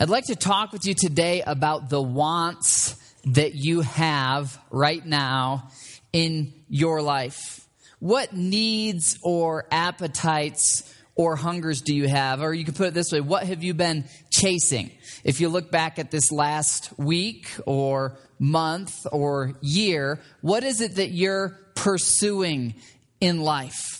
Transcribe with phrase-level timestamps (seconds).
[0.00, 5.72] I'd like to talk with you today about the wants that you have right now
[6.12, 7.66] in your life.
[7.98, 12.42] What needs or appetites or hungers do you have?
[12.42, 14.92] Or you could put it this way what have you been chasing?
[15.24, 20.94] If you look back at this last week or month or year, what is it
[20.94, 22.76] that you're pursuing
[23.20, 23.97] in life?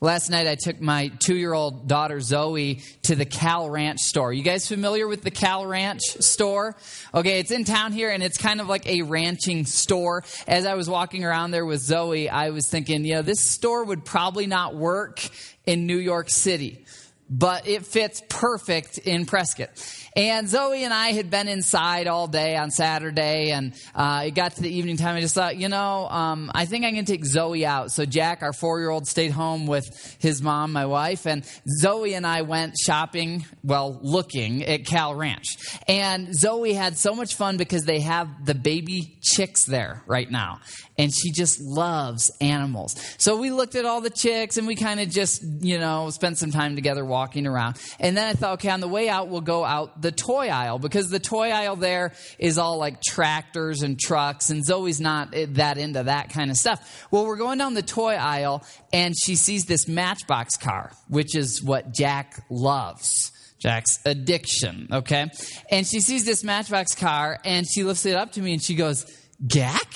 [0.00, 4.30] Last night, I took my two year old daughter Zoe to the Cal Ranch store.
[4.30, 6.76] You guys familiar with the Cal Ranch store?
[7.14, 10.22] Okay, it's in town here and it's kind of like a ranching store.
[10.46, 13.84] As I was walking around there with Zoe, I was thinking, you know, this store
[13.84, 15.26] would probably not work
[15.64, 16.84] in New York City,
[17.30, 19.70] but it fits perfect in Prescott.
[20.16, 24.56] And Zoe and I had been inside all day on Saturday, and uh, it got
[24.56, 25.14] to the evening time.
[25.14, 27.92] I just thought, you know, um, I think I'm going to take Zoe out.
[27.92, 29.84] So Jack, our four year old, stayed home with
[30.18, 35.56] his mom, my wife, and Zoe and I went shopping, well, looking at Cal Ranch.
[35.86, 40.60] And Zoe had so much fun because they have the baby chicks there right now
[40.98, 42.94] and she just loves animals.
[43.18, 46.38] So we looked at all the chicks and we kind of just, you know, spent
[46.38, 47.76] some time together walking around.
[47.98, 50.78] And then I thought, okay, on the way out, we'll go out the toy aisle
[50.78, 55.46] because the toy aisle there is all like tractors and trucks, and Zoe's not eh,
[55.50, 57.08] that into that kind of stuff.
[57.10, 61.60] Well, we're going down the toy aisle and she sees this Matchbox car, which is
[61.60, 63.32] what Jack loves.
[63.58, 65.28] Jack's addiction, okay?
[65.72, 68.76] And she sees this Matchbox car and she lifts it up to me and she
[68.76, 69.06] goes,
[69.44, 69.92] Jack?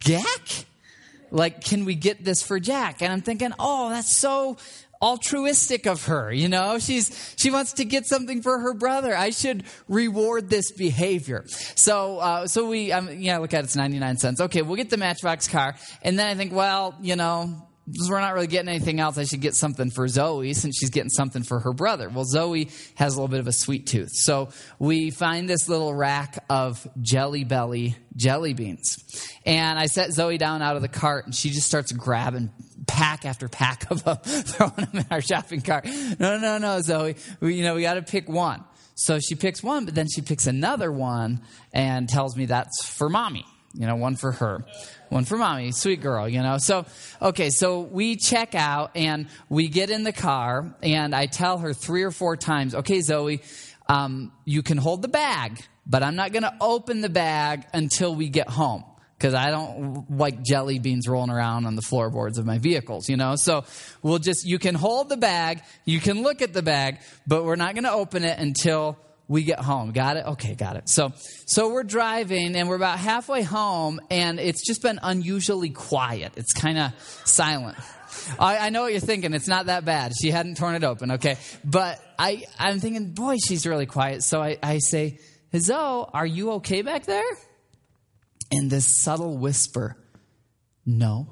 [0.00, 0.66] Jack?
[1.30, 3.00] Like, can we get this for Jack?
[3.00, 4.58] And I'm thinking, oh, that's so
[5.00, 9.30] altruistic of her you know she's she wants to get something for her brother i
[9.30, 14.16] should reward this behavior so uh, so we um, yeah look at it, it's 99
[14.16, 17.68] cents okay we'll get the matchbox car and then i think well you know
[18.08, 19.16] we're not really getting anything else.
[19.18, 22.08] I should get something for Zoe since she's getting something for her brother.
[22.08, 24.10] Well, Zoe has a little bit of a sweet tooth.
[24.12, 28.98] So we find this little rack of Jelly Belly jelly beans.
[29.46, 32.50] And I set Zoe down out of the cart and she just starts grabbing
[32.88, 35.86] pack after pack of them, throwing them in our shopping cart.
[36.18, 37.14] No, no, no, Zoe.
[37.40, 38.64] We, you know, we got to pick one.
[38.96, 43.08] So she picks one, but then she picks another one and tells me that's for
[43.08, 43.44] mommy
[43.74, 44.64] you know, one for her,
[45.08, 46.58] one for mommy, sweet girl, you know.
[46.58, 46.86] So,
[47.20, 51.72] okay, so we check out and we get in the car, and I tell her
[51.72, 53.42] three or four times, okay, Zoe,
[53.88, 58.14] um, you can hold the bag, but I'm not going to open the bag until
[58.14, 58.84] we get home
[59.18, 63.16] because I don't like jelly beans rolling around on the floorboards of my vehicles, you
[63.16, 63.34] know?
[63.34, 63.64] So
[64.00, 67.56] we'll just, you can hold the bag, you can look at the bag, but we're
[67.56, 68.96] not going to open it until
[69.26, 69.90] we get home.
[69.90, 70.26] Got it?
[70.26, 70.88] Okay, got it.
[70.88, 71.12] So,
[71.46, 76.32] so we're driving and we're about halfway home and it's just been unusually quiet.
[76.36, 76.92] It's kind of
[77.24, 77.76] silent.
[78.38, 79.34] I, I, know what you're thinking.
[79.34, 80.12] It's not that bad.
[80.18, 81.36] She hadn't torn it open, okay?
[81.64, 84.22] But I, I'm thinking, boy, she's really quiet.
[84.22, 85.18] So I, I say,
[85.54, 87.22] Zoe, are you okay back there?
[88.50, 89.96] And this subtle whisper,
[90.86, 91.28] no.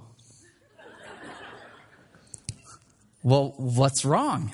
[3.23, 4.53] well, what's wrong?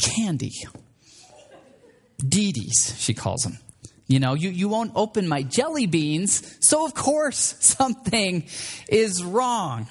[0.00, 0.52] Candy.
[2.26, 2.52] Dee
[2.96, 3.58] she calls them.
[4.06, 8.44] You know, you, you won't open my jelly beans, so of course something
[8.88, 9.88] is wrong.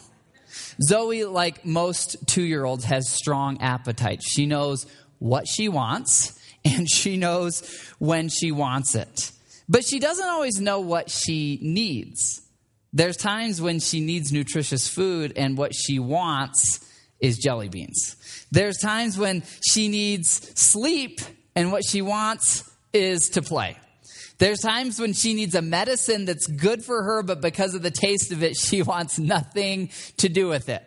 [0.84, 4.22] Zoe, like most two year olds, has strong appetite.
[4.24, 4.86] She knows
[5.20, 7.62] what she wants and she knows
[8.00, 9.32] when she wants it.
[9.72, 12.42] But she doesn't always know what she needs.
[12.92, 16.86] There's times when she needs nutritious food and what she wants
[17.22, 18.18] is jelly beans.
[18.52, 21.22] There's times when she needs sleep
[21.56, 23.78] and what she wants is to play.
[24.40, 27.92] There's times when she needs a medicine that's good for her, but because of the
[27.92, 30.84] taste of it, she wants nothing to do with it.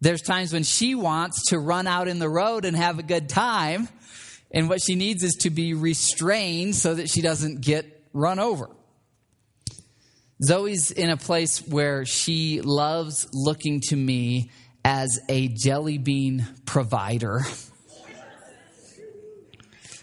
[0.00, 3.28] There's times when she wants to run out in the road and have a good
[3.28, 3.90] time,
[4.50, 8.70] and what she needs is to be restrained so that she doesn't get run over.
[10.42, 14.50] Zoe's in a place where she loves looking to me
[14.84, 17.40] as a jelly bean provider.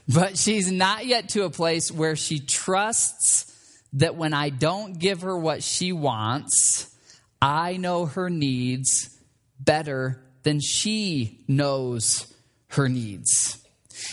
[0.07, 3.49] But she's not yet to a place where she trusts
[3.93, 6.93] that when I don't give her what she wants,
[7.41, 9.17] I know her needs
[9.59, 12.27] better than she knows
[12.67, 13.62] her needs.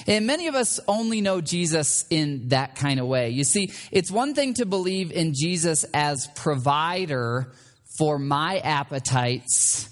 [0.07, 3.31] And many of us only know Jesus in that kind of way.
[3.31, 7.53] You see, it's one thing to believe in Jesus as provider
[7.99, 9.89] for my appetites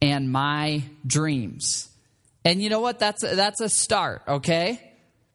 [0.00, 1.88] and my dreams.
[2.44, 2.98] And you know what?
[2.98, 4.90] That's a, that's a start, okay?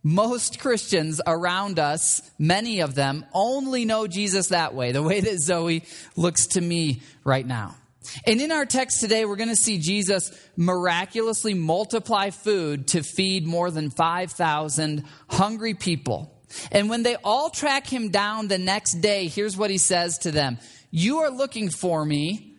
[0.05, 5.39] most Christians around us, many of them, only know Jesus that way, the way that
[5.39, 5.83] Zoe
[6.15, 7.75] looks to me right now.
[8.25, 13.45] And in our text today, we're going to see Jesus miraculously multiply food to feed
[13.45, 16.31] more than 5,000 hungry people.
[16.71, 20.31] And when they all track him down the next day, here's what he says to
[20.31, 20.59] them
[20.91, 22.55] You are looking for me,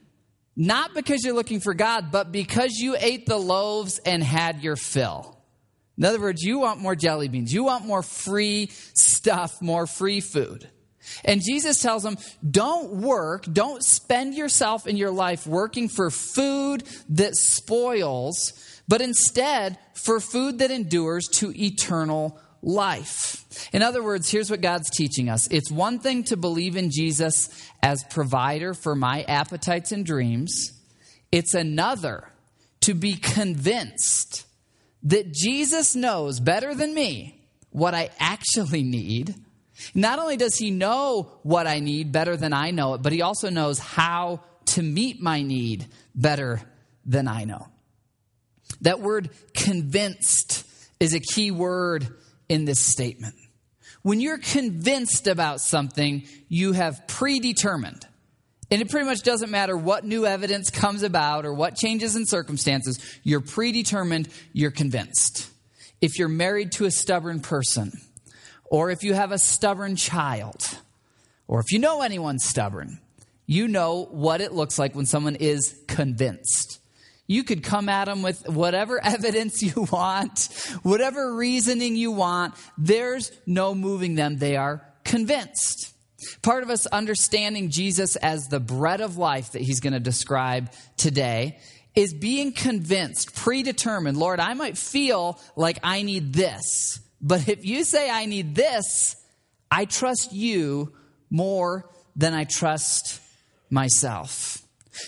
[0.57, 4.77] not because you're looking for God, but because you ate the loaves and had your
[4.77, 5.37] fill.
[5.99, 7.53] In other words, you want more jelly beans.
[7.53, 10.69] You want more free stuff, more free food.
[11.25, 12.19] And Jesus tells them,
[12.49, 18.53] don't work, don't spend yourself in your life working for food that spoils,
[18.89, 23.69] but instead for food that endures to eternal life.
[23.73, 27.49] In other words, here's what God's teaching us it's one thing to believe in Jesus
[27.83, 30.73] as provider for my appetites and dreams,
[31.33, 32.29] it's another
[32.81, 34.47] to be convinced
[35.05, 39.35] that Jesus knows better than me what I actually need
[39.95, 43.23] not only does he know what I need better than I know it, but he
[43.23, 46.61] also knows how to meet my need better
[47.05, 47.69] than I know.
[48.81, 50.67] That word convinced
[50.99, 52.09] is a key word
[52.49, 53.35] in this statement.
[54.03, 58.07] When you're convinced about something, you have predetermined.
[58.71, 62.27] And it pretty much doesn't matter what new evidence comes about or what changes in
[62.27, 65.49] circumstances, you're predetermined, you're convinced.
[66.01, 67.93] If you're married to a stubborn person,
[68.71, 70.79] or if you have a stubborn child,
[71.49, 73.01] or if you know anyone stubborn,
[73.47, 76.81] you know what it looks like when someone is convinced.
[77.29, 80.49] You could come at them with whatever evidence you want,
[80.83, 82.55] whatever reasoning you want.
[82.79, 84.39] There's no moving them.
[84.39, 85.93] They are convinced.
[86.43, 90.73] Part of us understanding Jesus as the bread of life that he's going to describe
[90.97, 91.59] today
[91.95, 94.17] is being convinced, predetermined.
[94.19, 97.01] Lord, I might feel like I need this.
[97.27, 99.17] But if you say, I need this,
[99.69, 100.93] I trust you
[101.29, 103.21] more than I trust
[103.69, 104.63] myself.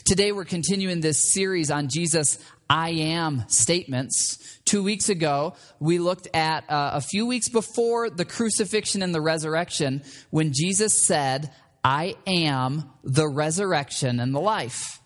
[0.05, 4.59] Today, we're continuing this series on Jesus' I am statements.
[4.65, 9.21] Two weeks ago, we looked at uh, a few weeks before the crucifixion and the
[9.21, 11.53] resurrection when Jesus said,
[11.85, 15.01] I am the resurrection and the life.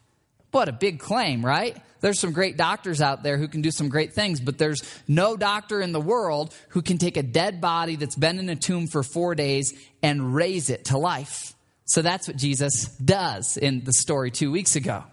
[0.50, 1.76] What a big claim, right?
[2.02, 5.37] There's some great doctors out there who can do some great things, but there's no
[5.37, 8.88] doctor in the world who can take a dead body that's been in a tomb
[8.88, 9.72] for four days
[10.02, 11.54] and raise it to life.
[11.87, 15.04] So that's what Jesus does in the story two weeks ago.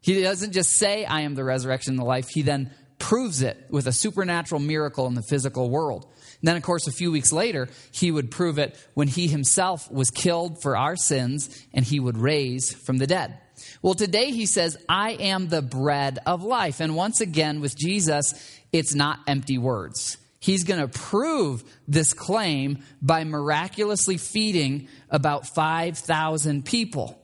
[0.00, 2.28] He doesn't just say, I am the resurrection and the life.
[2.28, 2.70] He then
[3.00, 6.04] proves it with a supernatural miracle in the physical world.
[6.40, 9.90] And then, of course, a few weeks later, he would prove it when he himself
[9.90, 13.38] was killed for our sins and he would raise from the dead.
[13.82, 16.80] Well, today he says, I am the bread of life.
[16.80, 18.34] And once again, with Jesus,
[18.72, 20.18] it's not empty words.
[20.40, 27.20] He's going to prove this claim by miraculously feeding about 5,000 people.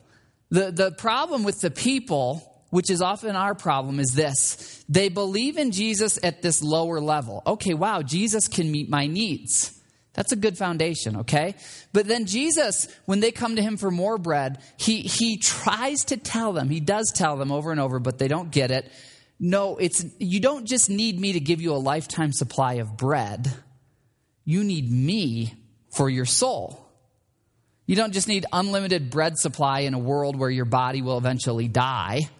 [0.50, 5.58] The, the problem with the people, which is often our problem, is this they believe
[5.58, 7.42] in Jesus at this lower level.
[7.46, 9.73] Okay, wow, Jesus can meet my needs.
[10.14, 11.56] That's a good foundation, okay?
[11.92, 16.16] But then Jesus, when they come to him for more bread, he, he tries to
[16.16, 18.90] tell them, he does tell them over and over, but they don't get it.
[19.40, 23.52] No, it's, you don't just need me to give you a lifetime supply of bread.
[24.44, 25.54] You need me
[25.92, 26.80] for your soul.
[27.86, 31.66] You don't just need unlimited bread supply in a world where your body will eventually
[31.66, 32.30] die.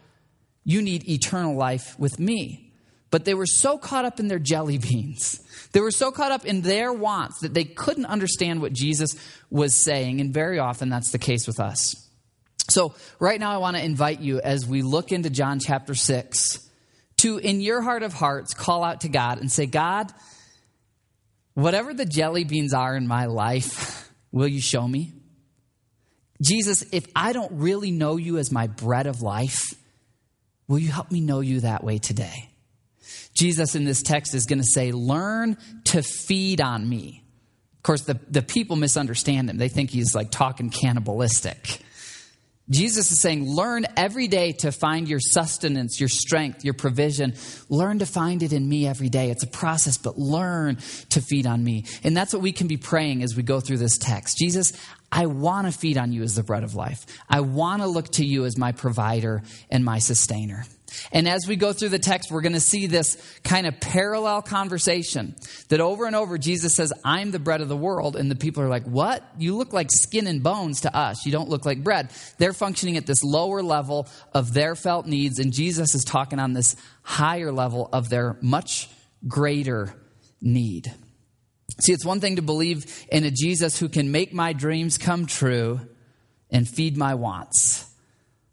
[0.65, 2.73] You need eternal life with me.
[3.11, 5.41] But they were so caught up in their jelly beans
[5.75, 9.17] they were so caught up in their wants that they couldn't understand what Jesus
[9.51, 11.97] was saying, and very often that's the case with us.
[12.71, 16.71] So, right now, I want to invite you as we look into John chapter 6
[17.19, 20.13] to, in your heart of hearts, call out to God and say, God,
[21.55, 25.13] whatever the jelly beans are in my life, will you show me?
[26.41, 29.75] Jesus, if I don't really know you as my bread of life,
[30.69, 32.49] will you help me know you that way today?
[33.35, 37.25] Jesus in this text is going to say, Learn to feed on me.
[37.77, 39.59] Of course, the, the people misunderstand him.
[39.59, 41.81] They think he's like talking cannibalistic.
[42.71, 47.35] Jesus is saying, Learn every day to find your sustenance, your strength, your provision.
[47.69, 49.31] Learn to find it in me every day.
[49.31, 50.77] It's a process, but learn
[51.11, 51.85] to feed on me.
[52.03, 54.39] And that's what we can be praying as we go through this text.
[54.39, 54.73] Jesus,
[55.13, 57.05] I want to feed on you as the bread of life.
[57.29, 60.65] I want to look to you as my provider and my sustainer.
[61.13, 64.43] And as we go through the text, we're going to see this kind of parallel
[64.43, 65.35] conversation
[65.69, 68.17] that over and over Jesus says, I'm the bread of the world.
[68.17, 69.23] And the people are like, What?
[69.39, 71.25] You look like skin and bones to us.
[71.27, 72.11] You don't look like bread.
[72.39, 75.39] They're functioning at this lower level of their felt needs.
[75.39, 78.89] And Jesus is talking on this higher level of their much
[79.27, 79.95] greater
[80.41, 80.93] need.
[81.81, 85.27] See, it's one thing to believe in a Jesus who can make my dreams come
[85.27, 85.81] true
[86.51, 87.91] and feed my wants.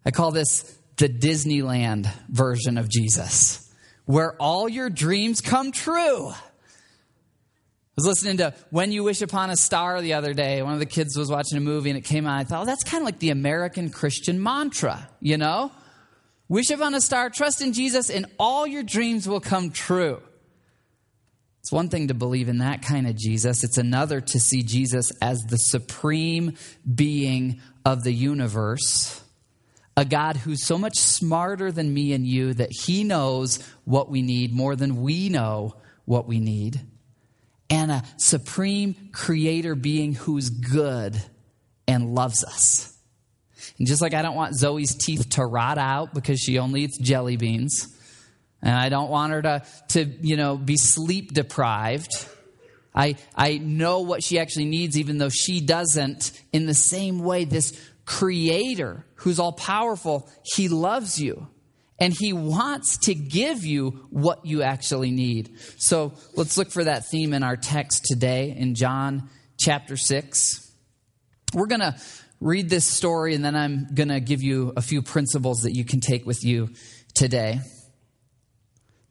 [0.06, 3.68] I call this the Disneyland version of Jesus,
[4.06, 6.30] where all your dreams come true.
[6.30, 6.36] I
[7.96, 10.62] was listening to When You Wish Upon a Star the other day.
[10.62, 12.40] One of the kids was watching a movie and it came on.
[12.40, 15.72] I thought, oh, that's kind of like the American Christian mantra, you know?
[16.48, 20.22] Wish upon a star, trust in Jesus, and all your dreams will come true.
[21.62, 25.12] It's one thing to believe in that kind of Jesus, it's another to see Jesus
[25.20, 26.58] as the supreme
[26.94, 29.24] being of the universe,
[29.98, 34.22] a God who's so much smarter than me and you that he knows what we
[34.22, 36.80] need more than we know what we need,
[37.70, 41.22] and a supreme creator being who's good
[41.88, 42.98] and loves us.
[43.78, 46.98] And just like I don't want Zoe's teeth to rot out because she only eats
[46.98, 47.88] jelly beans,
[48.62, 52.12] and I don't want her to, to you know, be sleep deprived.
[52.94, 56.32] I, I know what she actually needs, even though she doesn't.
[56.52, 57.80] In the same way, this
[58.12, 61.48] creator who's all powerful, he loves you.
[61.98, 65.52] And he wants to give you what you actually need.
[65.78, 70.74] So let's look for that theme in our text today in John chapter 6.
[71.54, 71.96] We're going to
[72.40, 75.86] read this story, and then I'm going to give you a few principles that you
[75.86, 76.70] can take with you
[77.14, 77.60] today.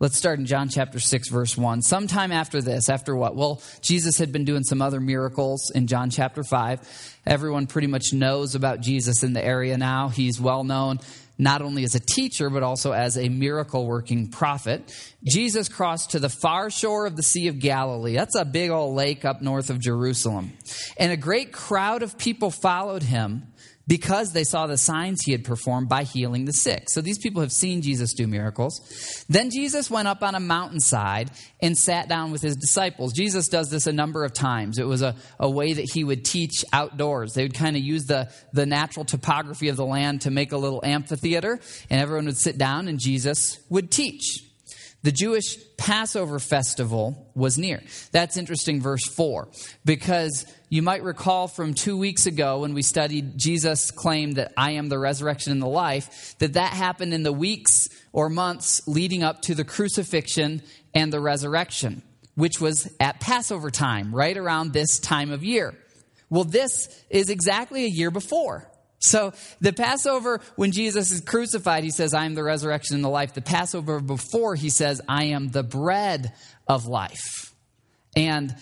[0.02, 1.82] Let's start in John chapter 6, verse 1.
[1.82, 3.36] Sometime after this, after what?
[3.36, 7.18] Well, Jesus had been doing some other miracles in John chapter 5.
[7.26, 10.08] Everyone pretty much knows about Jesus in the area now.
[10.08, 11.00] He's well known
[11.36, 14.90] not only as a teacher, but also as a miracle working prophet.
[15.22, 18.14] Jesus crossed to the far shore of the Sea of Galilee.
[18.14, 20.54] That's a big old lake up north of Jerusalem.
[20.96, 23.49] And a great crowd of people followed him
[23.90, 26.88] because they saw the signs he had performed by healing the sick.
[26.88, 29.24] So these people have seen Jesus do miracles.
[29.28, 33.12] Then Jesus went up on a mountainside and sat down with his disciples.
[33.12, 34.78] Jesus does this a number of times.
[34.78, 37.32] It was a, a way that he would teach outdoors.
[37.32, 40.56] They would kind of use the, the natural topography of the land to make a
[40.56, 41.58] little amphitheater,
[41.90, 44.38] and everyone would sit down and Jesus would teach.
[45.02, 47.82] The Jewish Passover festival was near.
[48.12, 49.48] That's interesting, verse 4,
[49.84, 54.72] because you might recall from two weeks ago when we studied Jesus' claim that I
[54.72, 59.24] am the resurrection and the life, that that happened in the weeks or months leading
[59.24, 60.62] up to the crucifixion
[60.94, 62.02] and the resurrection,
[62.36, 65.74] which was at Passover time, right around this time of year.
[66.30, 68.70] Well, this is exactly a year before.
[69.00, 73.08] So the Passover, when Jesus is crucified, he says, I am the resurrection and the
[73.08, 73.34] life.
[73.34, 76.32] The Passover before, he says, I am the bread
[76.68, 77.52] of life.
[78.14, 78.54] And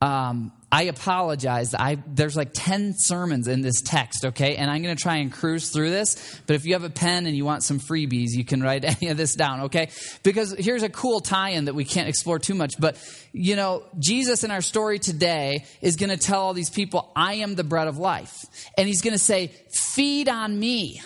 [0.00, 1.74] um, I apologize.
[1.74, 4.56] I, there's like 10 sermons in this text, okay?
[4.56, 6.40] And I'm going to try and cruise through this.
[6.46, 9.10] But if you have a pen and you want some freebies, you can write any
[9.10, 9.88] of this down, okay?
[10.22, 12.78] Because here's a cool tie in that we can't explore too much.
[12.78, 12.96] But,
[13.32, 17.34] you know, Jesus in our story today is going to tell all these people, I
[17.34, 18.44] am the bread of life.
[18.76, 21.00] And he's going to say, feed on me.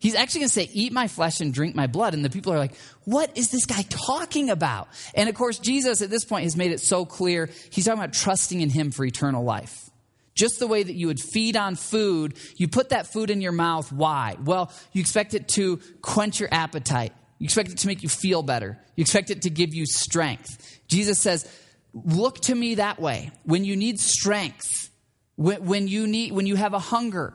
[0.00, 2.14] He's actually going to say, Eat my flesh and drink my blood.
[2.14, 2.74] And the people are like,
[3.04, 4.88] What is this guy talking about?
[5.14, 7.50] And of course, Jesus at this point has made it so clear.
[7.70, 9.90] He's talking about trusting in him for eternal life.
[10.34, 13.50] Just the way that you would feed on food, you put that food in your
[13.50, 13.90] mouth.
[13.90, 14.36] Why?
[14.44, 17.12] Well, you expect it to quench your appetite.
[17.40, 18.78] You expect it to make you feel better.
[18.94, 20.80] You expect it to give you strength.
[20.86, 21.50] Jesus says,
[21.92, 23.32] Look to me that way.
[23.44, 24.90] When you need strength,
[25.36, 27.34] when, you need, when you have a hunger,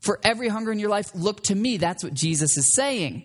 [0.00, 1.76] for every hunger in your life, look to me.
[1.76, 3.24] That's what Jesus is saying.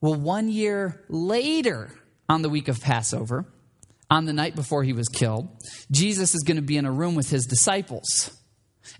[0.00, 1.90] Well, one year later,
[2.28, 3.46] on the week of Passover,
[4.10, 5.48] on the night before he was killed,
[5.90, 8.30] Jesus is going to be in a room with his disciples.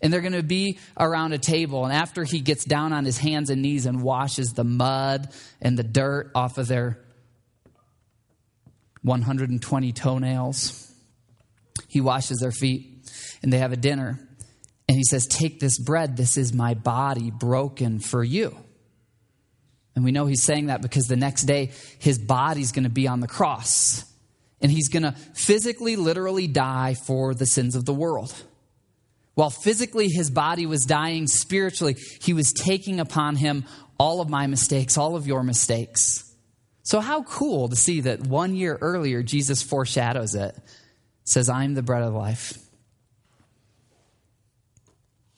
[0.00, 1.84] And they're going to be around a table.
[1.84, 5.28] And after he gets down on his hands and knees and washes the mud
[5.60, 6.98] and the dirt off of their
[9.02, 10.92] 120 toenails,
[11.88, 13.10] he washes their feet
[13.42, 14.18] and they have a dinner.
[14.92, 16.18] And he says, Take this bread.
[16.18, 18.54] This is my body broken for you.
[19.96, 23.08] And we know he's saying that because the next day his body's going to be
[23.08, 24.04] on the cross.
[24.61, 28.34] And he's going to physically, literally die for the sins of the world.
[29.32, 33.64] While physically his body was dying, spiritually, he was taking upon him
[33.99, 36.30] all of my mistakes, all of your mistakes.
[36.82, 40.54] So, how cool to see that one year earlier, Jesus foreshadows it.
[41.25, 42.58] Says, I'm the bread of life.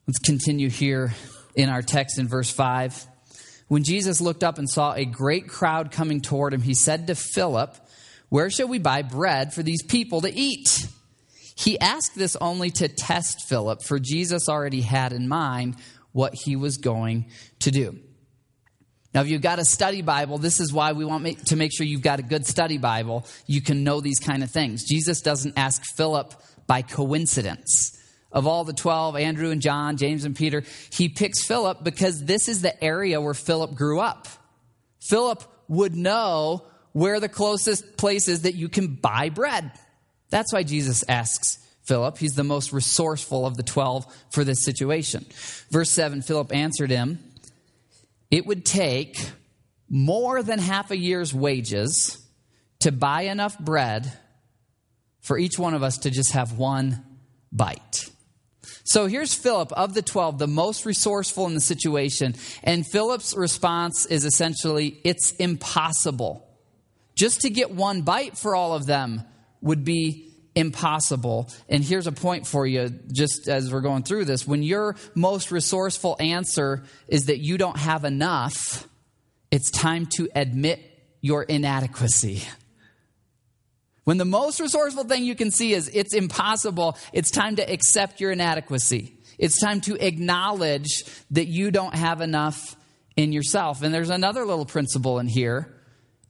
[0.07, 1.15] Let's continue here
[1.55, 3.07] in our text in verse 5.
[3.69, 7.15] When Jesus looked up and saw a great crowd coming toward him, he said to
[7.15, 7.75] Philip,
[8.29, 10.89] Where shall we buy bread for these people to eat?
[11.57, 15.77] He asked this only to test Philip, for Jesus already had in mind
[16.13, 17.31] what he was going
[17.61, 17.99] to do.
[19.15, 21.87] Now, if you've got a study Bible, this is why we want to make sure
[21.87, 23.27] you've got a good study Bible.
[23.47, 24.85] You can know these kind of things.
[24.85, 26.35] Jesus doesn't ask Philip
[26.67, 27.93] by coincidence
[28.35, 32.49] of all the 12, Andrew and John, James and Peter, he picks Philip because this
[32.49, 34.27] is the area where Philip grew up.
[35.01, 39.71] Philip would know where the closest place is that you can buy bread.
[40.31, 42.19] That's why Jesus asks Philip.
[42.19, 45.25] He's the most resourceful of the 12 for this situation.
[45.71, 47.21] Verse 7 Philip answered him,
[48.31, 49.17] It would take
[49.89, 52.21] more than half a year's wages
[52.81, 54.13] to buy enough bread
[55.21, 57.05] for each one of us to just have one
[57.53, 58.11] bite.
[58.85, 62.35] So here's Philip of the 12, the most resourceful in the situation.
[62.63, 66.47] And Philip's response is essentially, it's impossible.
[67.15, 69.23] Just to get one bite for all of them
[69.63, 71.51] would be impossible.
[71.69, 74.47] And here's a point for you, just as we're going through this.
[74.47, 78.87] When your most resourceful answer is that you don't have enough,
[79.51, 80.81] it's time to admit
[81.23, 82.43] your inadequacy.
[84.05, 88.21] When the most resourceful thing you can see is it's impossible, it's time to accept
[88.21, 89.19] your inadequacy.
[89.39, 92.77] It's time to acknowledge that you don't have enough
[93.17, 93.83] in yourself.
[93.83, 95.75] And there's another little principle in here,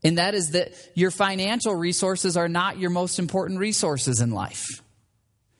[0.02, 4.83] and that is that your financial resources are not your most important resources in life.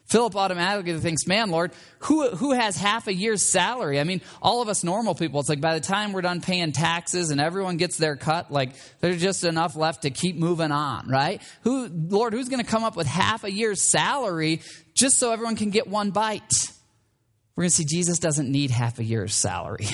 [0.06, 3.99] Philip automatically thinks, man, Lord, who, who has half a year's salary?
[3.99, 6.73] I mean, all of us normal people, it's like by the time we're done paying
[6.73, 11.08] taxes and everyone gets their cut, like there's just enough left to keep moving on,
[11.08, 11.42] right?
[11.62, 14.61] Who, Lord, who's going to come up with half a year's salary
[14.94, 16.52] just so everyone can get one bite?
[17.56, 19.87] We're going to see Jesus doesn't need half a year's salary.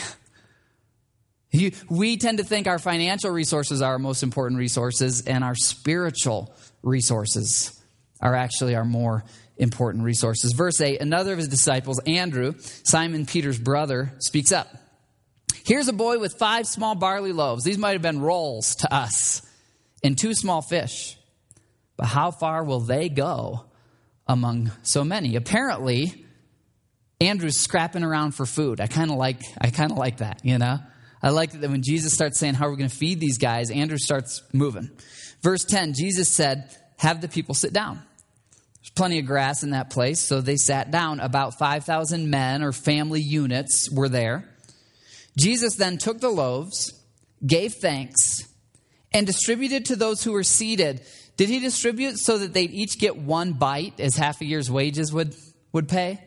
[1.89, 6.55] we tend to think our financial resources are our most important resources, and our spiritual
[6.83, 7.81] resources
[8.21, 9.25] are actually our more
[9.61, 10.53] important resources.
[10.53, 14.69] Verse 8 Another of his disciples, Andrew, Simon Peter's brother, speaks up.
[15.65, 17.63] Here's a boy with five small barley loaves.
[17.63, 19.43] These might have been rolls to us,
[20.03, 21.17] and two small fish.
[21.97, 23.67] But how far will they go
[24.27, 25.37] among so many?
[25.37, 26.25] Apparently,
[27.21, 28.81] Andrew's scrapping around for food.
[28.81, 30.79] I kind of like I kind of like that, you know?
[31.23, 33.71] I like that when Jesus starts saying how are we going to feed these guys,
[33.71, 34.91] Andrew starts moving.
[35.43, 38.03] Verse 10, Jesus said, "Have the people sit down."
[38.81, 41.21] There's plenty of grass in that place, so they sat down.
[41.21, 44.49] About 5,000 men or family units were there.
[45.39, 46.93] Jesus then took the loaves,
[47.47, 48.49] gave thanks,
[49.13, 51.03] and distributed to those who were seated.
[51.37, 55.13] Did he distribute so that they'd each get one bite as half a year's wages
[55.13, 55.35] would,
[55.73, 56.23] would pay?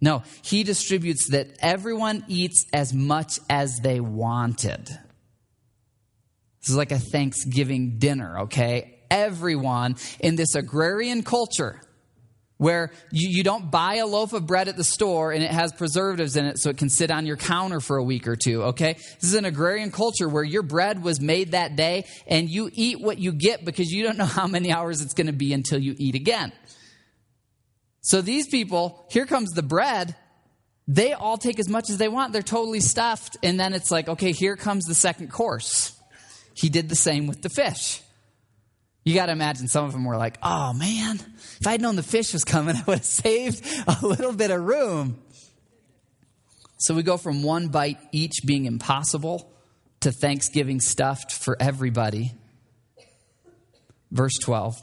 [0.00, 4.86] No, he distributes that everyone eats as much as they wanted.
[6.60, 9.00] This is like a Thanksgiving dinner, okay?
[9.10, 11.80] Everyone in this agrarian culture
[12.58, 15.72] where you, you don't buy a loaf of bread at the store and it has
[15.72, 18.64] preservatives in it so it can sit on your counter for a week or two,
[18.64, 18.94] okay?
[18.94, 23.00] This is an agrarian culture where your bread was made that day and you eat
[23.00, 25.78] what you get because you don't know how many hours it's going to be until
[25.78, 26.52] you eat again.
[28.00, 30.16] So these people, here comes the bread.
[30.88, 32.32] They all take as much as they want.
[32.32, 33.36] They're totally stuffed.
[33.42, 35.94] And then it's like, okay, here comes the second course.
[36.54, 38.00] He did the same with the fish.
[39.04, 41.18] You got to imagine some of them were like, oh man,
[41.60, 44.62] if I'd known the fish was coming, I would have saved a little bit of
[44.62, 45.18] room.
[46.78, 49.50] So we go from one bite each being impossible
[50.00, 52.32] to Thanksgiving stuffed for everybody.
[54.10, 54.76] Verse 12.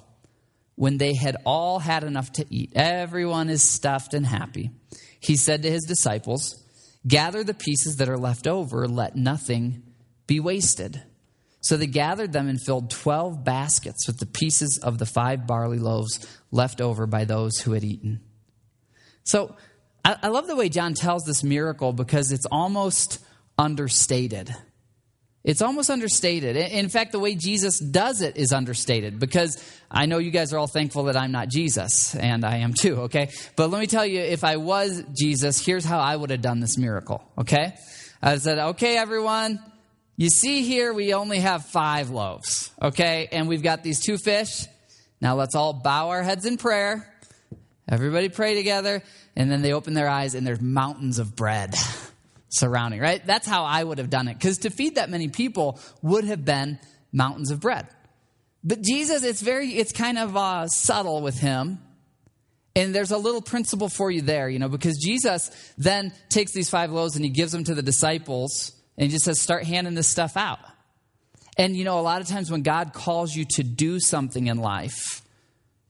[0.75, 4.71] When they had all had enough to eat, everyone is stuffed and happy.
[5.19, 6.61] He said to his disciples,
[7.07, 9.83] Gather the pieces that are left over, let nothing
[10.27, 11.01] be wasted.
[11.65, 15.79] So they gathered them and filled 12 baskets with the pieces of the five barley
[15.79, 18.19] loaves left over by those who had eaten.
[19.23, 19.55] So
[20.03, 23.17] I, I love the way John tells this miracle because it's almost
[23.57, 24.55] understated.
[25.43, 26.55] It's almost understated.
[26.55, 29.57] In fact, the way Jesus does it is understated because
[29.89, 33.01] I know you guys are all thankful that I'm not Jesus, and I am too,
[33.05, 33.31] okay?
[33.55, 36.59] But let me tell you, if I was Jesus, here's how I would have done
[36.59, 37.73] this miracle, okay?
[38.21, 39.59] I said, okay, everyone,
[40.17, 43.27] you see here, we only have five loaves, okay?
[43.31, 44.65] And we've got these two fish.
[45.19, 47.11] Now let's all bow our heads in prayer.
[47.89, 49.03] Everybody pray together.
[49.35, 51.75] And then they open their eyes, and there's mountains of bread
[52.49, 53.25] surrounding, right?
[53.25, 54.35] That's how I would have done it.
[54.35, 56.79] Because to feed that many people would have been
[57.11, 57.87] mountains of bread.
[58.63, 61.79] But Jesus, it's very, it's kind of uh, subtle with him.
[62.77, 66.69] And there's a little principle for you there, you know, because Jesus then takes these
[66.69, 69.93] five loaves and he gives them to the disciples and he just says, start handing
[69.93, 70.59] this stuff out.
[71.57, 74.57] And you know, a lot of times when God calls you to do something in
[74.57, 75.21] life,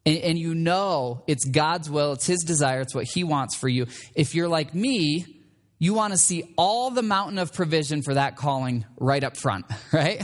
[0.05, 3.67] and, and, you know it's God's will, it's His desire, it's what He wants for
[3.67, 5.25] you, if you're like me,
[5.79, 9.65] you want to see all the mountain of provision for that calling right up front,
[9.91, 10.21] right?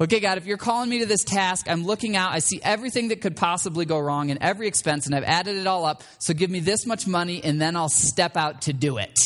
[0.00, 3.08] Okay, God, if you're calling me to this task, I'm looking out, I see everything
[3.08, 6.32] that could possibly go wrong and every expense, and I've added it all up, so
[6.32, 9.18] give me this much money, and then I'll step out to do it.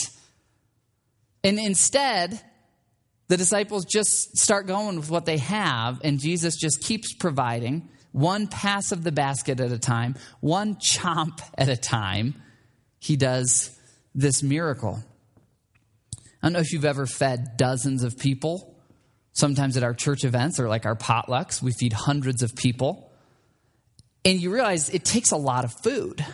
[1.45, 2.41] And instead,
[3.29, 8.47] the disciples just start going with what they have, and Jesus just keeps providing one
[8.47, 12.41] pass of the basket at a time, one chomp at a time.
[13.01, 13.77] He does
[14.15, 15.03] this miracle.
[16.17, 18.77] I don't know if you've ever fed dozens of people.
[19.33, 23.11] Sometimes at our church events or like our potlucks, we feed hundreds of people.
[24.25, 26.25] And you realize it takes a lot of food,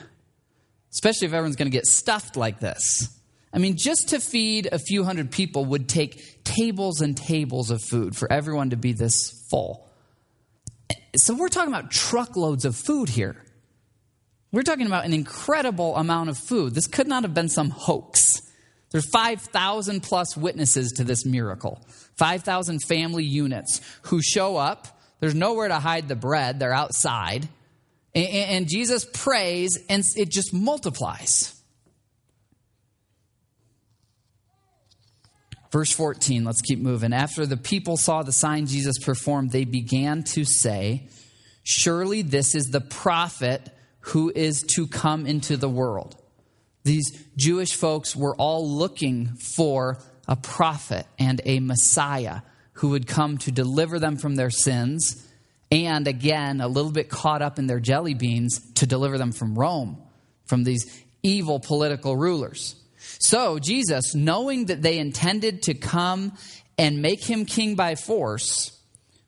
[0.92, 3.08] especially if everyone's going to get stuffed like this.
[3.52, 7.82] I mean, just to feed a few hundred people would take tables and tables of
[7.82, 9.88] food for everyone to be this full.
[11.16, 13.36] So we're talking about truckloads of food here.
[14.52, 16.74] We're talking about an incredible amount of food.
[16.74, 18.42] This could not have been some hoax.
[18.90, 21.80] There's 5,000 plus witnesses to this miracle.
[22.16, 25.00] 5,000 family units who show up.
[25.20, 26.58] There's nowhere to hide the bread.
[26.58, 27.48] They're outside.
[28.14, 31.59] And Jesus prays and it just multiplies.
[35.70, 37.12] Verse 14, let's keep moving.
[37.12, 41.08] After the people saw the sign Jesus performed, they began to say,
[41.62, 46.16] Surely this is the prophet who is to come into the world.
[46.82, 52.40] These Jewish folks were all looking for a prophet and a Messiah
[52.74, 55.28] who would come to deliver them from their sins,
[55.70, 59.58] and again, a little bit caught up in their jelly beans, to deliver them from
[59.58, 59.98] Rome,
[60.46, 62.74] from these evil political rulers.
[63.18, 66.32] So, Jesus, knowing that they intended to come
[66.78, 68.76] and make him king by force,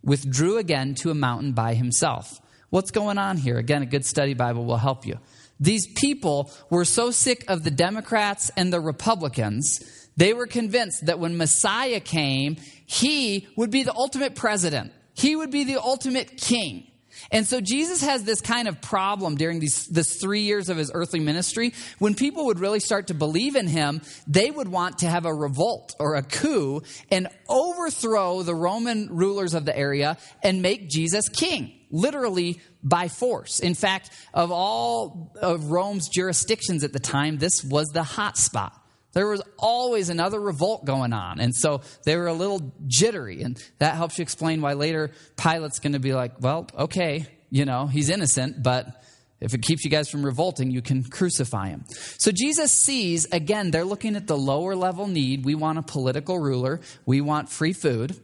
[0.03, 2.41] withdrew again to a mountain by himself.
[2.71, 3.59] What's going on here?
[3.59, 5.19] Again, a good study Bible will help you.
[5.61, 11.19] These people were so sick of the Democrats and the Republicans, they were convinced that
[11.19, 14.93] when Messiah came, he would be the ultimate president.
[15.15, 16.91] He would be the ultimate king.
[17.31, 20.91] And so Jesus has this kind of problem during these this 3 years of his
[20.93, 21.73] earthly ministry.
[21.99, 25.35] When people would really start to believe in him, they would want to have a
[25.35, 31.29] revolt or a coup and overthrow the Roman rulers of the area and make Jesus
[31.29, 33.61] king, literally by force.
[33.61, 38.82] In fact, of all of Rome's jurisdictions at the time, this was the hot spot.
[39.13, 41.41] There was always another revolt going on.
[41.41, 43.43] And so they were a little jittery.
[43.43, 47.65] And that helps you explain why later Pilate's going to be like, well, okay, you
[47.65, 49.03] know, he's innocent, but
[49.41, 51.85] if it keeps you guys from revolting, you can crucify him.
[52.19, 55.45] So Jesus sees, again, they're looking at the lower level need.
[55.45, 58.19] We want a political ruler, we want free food.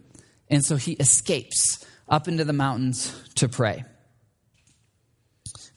[0.48, 3.85] And so he escapes up into the mountains to pray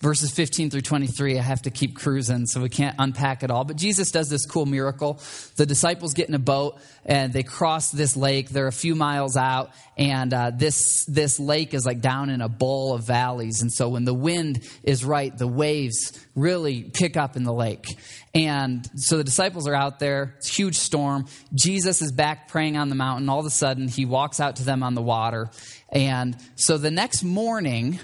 [0.02, 1.38] verses 15 through 23.
[1.38, 3.64] I have to keep cruising, so we can't unpack it all.
[3.64, 5.20] But Jesus does this cool miracle.
[5.56, 8.50] The disciples get in a boat and they cross this lake.
[8.50, 12.50] They're a few miles out, and uh, this this lake is like down in a
[12.50, 13.62] bowl of valleys.
[13.62, 17.86] And so when the wind is right, the waves really pick up in the lake.
[18.34, 20.36] And so the disciples are out there.
[20.38, 21.26] It's a huge storm.
[21.54, 23.28] Jesus is back praying on the mountain.
[23.28, 25.50] All of a sudden, he walks out to them on the water.
[25.90, 28.00] And so the next morning,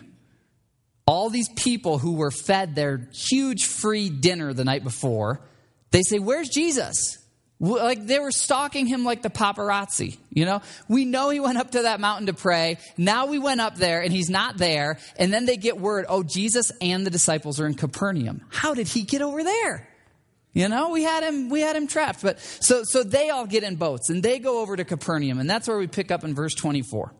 [1.08, 5.42] all these people who were fed their huge free dinner the night before,
[5.92, 7.18] they say, Where's Jesus?
[7.60, 10.62] Like they were stalking him like the paparazzi, you know?
[10.88, 12.78] We know he went up to that mountain to pray.
[12.98, 15.00] Now we went up there and he's not there.
[15.18, 18.42] And then they get word, oh, Jesus and the disciples are in Capernaum.
[18.50, 19.90] How did he get over there?
[20.54, 22.22] You know, we had him, we had him trapped.
[22.22, 25.40] But so, so they all get in boats and they go over to Capernaum.
[25.40, 27.12] And that's where we pick up in verse 24.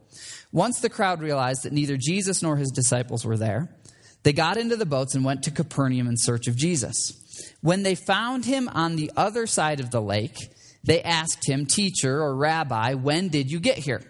[0.52, 3.70] Once the crowd realized that neither Jesus nor his disciples were there,
[4.28, 7.14] they got into the boats and went to Capernaum in search of Jesus.
[7.62, 10.36] When they found him on the other side of the lake,
[10.84, 14.02] they asked him, Teacher or Rabbi, when did you get here?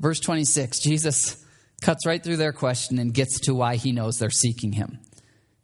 [0.00, 1.42] Verse 26, Jesus
[1.80, 4.98] cuts right through their question and gets to why he knows they're seeking him.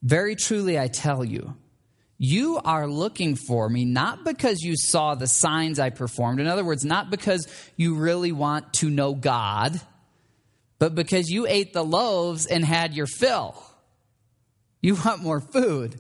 [0.03, 1.57] Very truly, I tell you,
[2.17, 6.41] you are looking for me not because you saw the signs I performed.
[6.41, 9.79] In other words, not because you really want to know God
[10.85, 13.57] but because you ate the loaves and had your fill.
[14.83, 15.99] You want more food.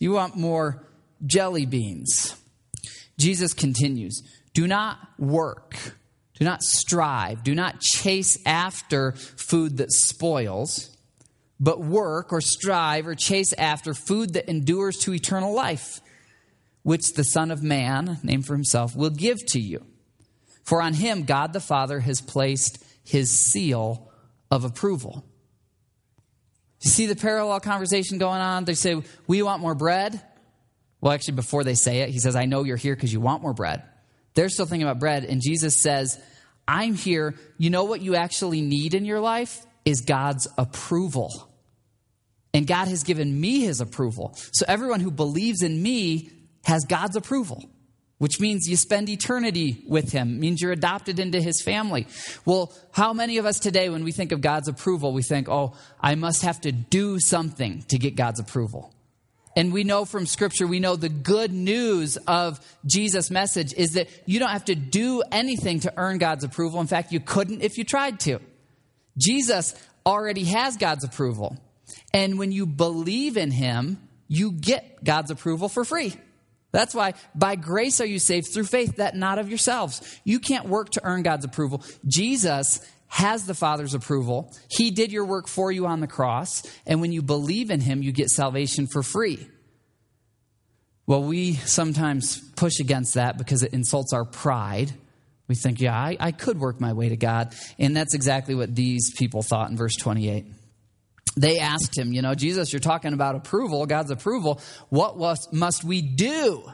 [0.00, 0.84] You want more
[1.24, 2.34] jelly beans.
[3.16, 4.20] Jesus continues
[4.54, 5.76] Do not work.
[6.34, 7.44] Do not strive.
[7.44, 10.96] Do not chase after food that spoils,
[11.60, 16.00] but work or strive or chase after food that endures to eternal life,
[16.82, 19.86] which the Son of Man, named for himself, will give to you.
[20.64, 24.07] For on him God the Father has placed his seal
[24.50, 25.24] of approval.
[26.80, 28.64] You see the parallel conversation going on?
[28.64, 30.20] They say, We want more bread.
[31.00, 33.42] Well, actually, before they say it, he says, I know you're here because you want
[33.42, 33.82] more bread.
[34.34, 35.24] They're still thinking about bread.
[35.24, 36.20] And Jesus says,
[36.66, 37.34] I'm here.
[37.56, 39.64] You know what you actually need in your life?
[39.84, 41.48] Is God's approval.
[42.52, 44.34] And God has given me his approval.
[44.52, 46.30] So everyone who believes in me
[46.64, 47.64] has God's approval.
[48.18, 52.06] Which means you spend eternity with him, means you're adopted into his family.
[52.44, 55.74] Well, how many of us today, when we think of God's approval, we think, oh,
[56.00, 58.92] I must have to do something to get God's approval?
[59.56, 64.08] And we know from scripture, we know the good news of Jesus' message is that
[64.26, 66.80] you don't have to do anything to earn God's approval.
[66.80, 68.40] In fact, you couldn't if you tried to.
[69.16, 69.74] Jesus
[70.06, 71.56] already has God's approval.
[72.14, 76.14] And when you believe in him, you get God's approval for free.
[76.78, 80.00] That's why by grace are you saved through faith, that not of yourselves.
[80.22, 81.82] You can't work to earn God's approval.
[82.06, 84.54] Jesus has the Father's approval.
[84.70, 86.62] He did your work for you on the cross.
[86.86, 89.48] And when you believe in Him, you get salvation for free.
[91.04, 94.92] Well, we sometimes push against that because it insults our pride.
[95.48, 97.56] We think, yeah, I, I could work my way to God.
[97.80, 100.46] And that's exactly what these people thought in verse 28
[101.36, 104.60] they asked him, you know, Jesus, you're talking about approval, God's approval.
[104.88, 106.64] What was, must we do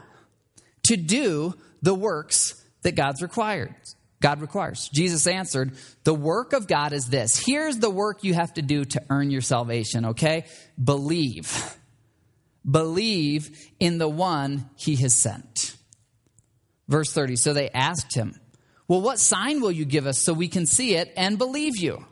[0.87, 3.75] to do the works that God's required?
[4.21, 4.89] God requires.
[4.93, 7.41] Jesus answered, The work of God is this.
[7.45, 10.45] Here's the work you have to do to earn your salvation, okay?
[10.81, 11.77] Believe.
[12.69, 15.75] Believe in the one he has sent.
[16.87, 17.35] Verse 30.
[17.35, 18.39] So they asked him,
[18.87, 22.03] Well, what sign will you give us so we can see it and believe you?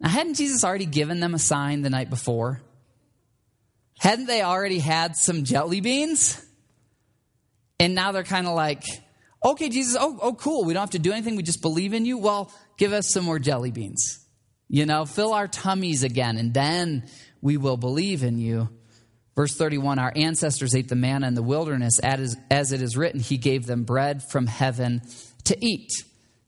[0.00, 2.60] Now, hadn't Jesus already given them a sign the night before?
[3.98, 6.42] Hadn't they already had some jelly beans?
[7.78, 8.82] And now they're kind of like,
[9.44, 10.64] okay, Jesus, oh, oh, cool.
[10.64, 11.36] We don't have to do anything.
[11.36, 12.18] We just believe in you.
[12.18, 14.26] Well, give us some more jelly beans.
[14.68, 17.08] You know, fill our tummies again, and then
[17.40, 18.68] we will believe in you.
[19.36, 23.20] Verse 31 Our ancestors ate the manna in the wilderness, as, as it is written,
[23.20, 25.02] He gave them bread from heaven
[25.44, 25.92] to eat.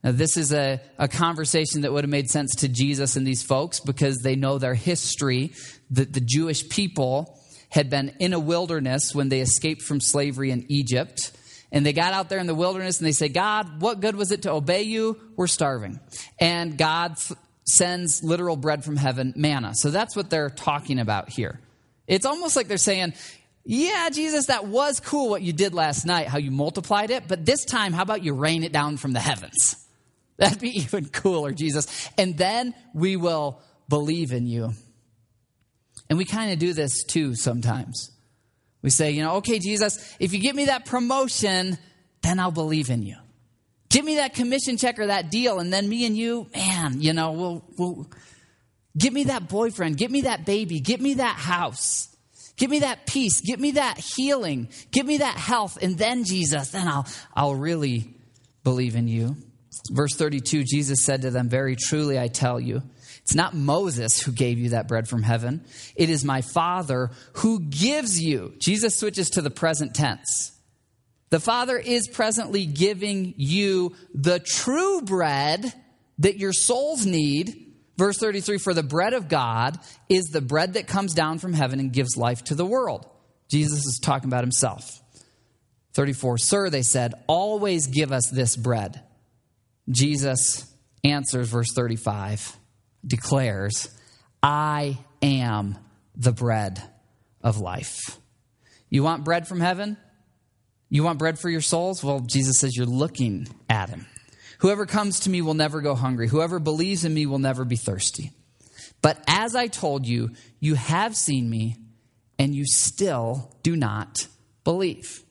[0.02, 3.42] Now, this is a, a conversation that would have made sense to Jesus and these
[3.42, 5.52] folks because they know their history.
[5.90, 7.38] That the Jewish people
[7.70, 11.32] had been in a wilderness when they escaped from slavery in Egypt.
[11.70, 14.32] And they got out there in the wilderness and they say, God, what good was
[14.32, 15.18] it to obey you?
[15.36, 16.00] We're starving.
[16.40, 17.32] And God f-
[17.66, 19.74] sends literal bread from heaven, manna.
[19.74, 21.60] So that's what they're talking about here.
[22.06, 23.12] It's almost like they're saying,
[23.66, 27.44] yeah, Jesus, that was cool what you did last night, how you multiplied it, but
[27.44, 29.76] this time, how about you rain it down from the heavens?
[30.38, 32.10] That'd be even cooler, Jesus.
[32.16, 34.72] And then we will believe in you.
[36.08, 38.10] And we kind of do this too sometimes.
[38.80, 41.76] We say, you know, okay, Jesus, if you give me that promotion,
[42.22, 43.16] then I'll believe in you.
[43.90, 47.14] Give me that commission check or that deal, and then me and you, man, you
[47.14, 48.10] know, we'll, we'll
[48.96, 52.14] give me that boyfriend, give me that baby, give me that house,
[52.56, 56.70] give me that peace, give me that healing, give me that health, and then Jesus,
[56.70, 58.14] then I'll I'll really
[58.62, 59.36] believe in you.
[59.90, 62.82] Verse 32 Jesus said to them, Very truly I tell you,
[63.22, 65.64] it's not Moses who gave you that bread from heaven.
[65.96, 68.54] It is my Father who gives you.
[68.58, 70.52] Jesus switches to the present tense.
[71.30, 75.72] The Father is presently giving you the true bread
[76.20, 77.74] that your souls need.
[77.98, 81.80] Verse 33 For the bread of God is the bread that comes down from heaven
[81.80, 83.06] and gives life to the world.
[83.48, 85.02] Jesus is talking about himself.
[85.94, 89.02] 34 Sir, they said, always give us this bread.
[89.90, 90.72] Jesus
[91.02, 92.56] answers, verse 35,
[93.06, 93.88] declares,
[94.42, 95.78] I am
[96.14, 96.82] the bread
[97.42, 98.18] of life.
[98.90, 99.96] You want bread from heaven?
[100.90, 102.02] You want bread for your souls?
[102.02, 104.06] Well, Jesus says you're looking at him.
[104.60, 106.28] Whoever comes to me will never go hungry.
[106.28, 108.32] Whoever believes in me will never be thirsty.
[109.02, 111.76] But as I told you, you have seen me,
[112.38, 114.26] and you still do not
[114.64, 115.22] believe.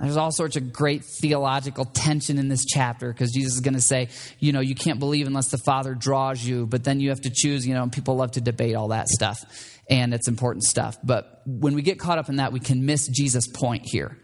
[0.00, 3.80] There's all sorts of great theological tension in this chapter because Jesus is going to
[3.80, 4.08] say,
[4.40, 7.30] you know, you can't believe unless the Father draws you, but then you have to
[7.32, 9.44] choose, you know, and people love to debate all that stuff,
[9.88, 10.96] and it's important stuff.
[11.04, 14.18] But when we get caught up in that, we can miss Jesus' point here.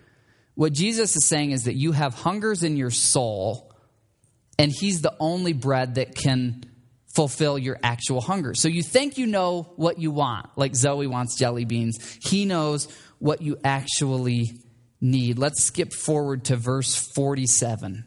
[0.57, 3.73] What Jesus is saying is that you have hungers in your soul,
[4.59, 6.65] and He's the only bread that can
[7.15, 8.55] fulfill your actual hunger.
[8.55, 12.19] So you think you know what you want, like Zoe wants jelly beans.
[12.23, 14.61] He knows what you actually
[15.01, 15.39] need.
[15.39, 18.05] Let's skip forward to verse 47.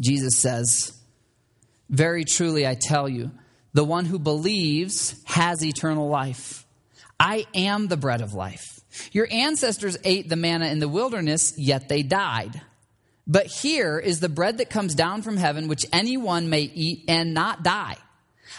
[0.00, 0.96] Jesus says,
[1.90, 3.30] Very truly I tell you,
[3.72, 6.64] the one who believes has eternal life.
[7.20, 8.80] I am the bread of life.
[9.12, 12.60] Your ancestors ate the manna in the wilderness, yet they died.
[13.26, 17.34] But here is the bread that comes down from heaven, which anyone may eat and
[17.34, 17.96] not die.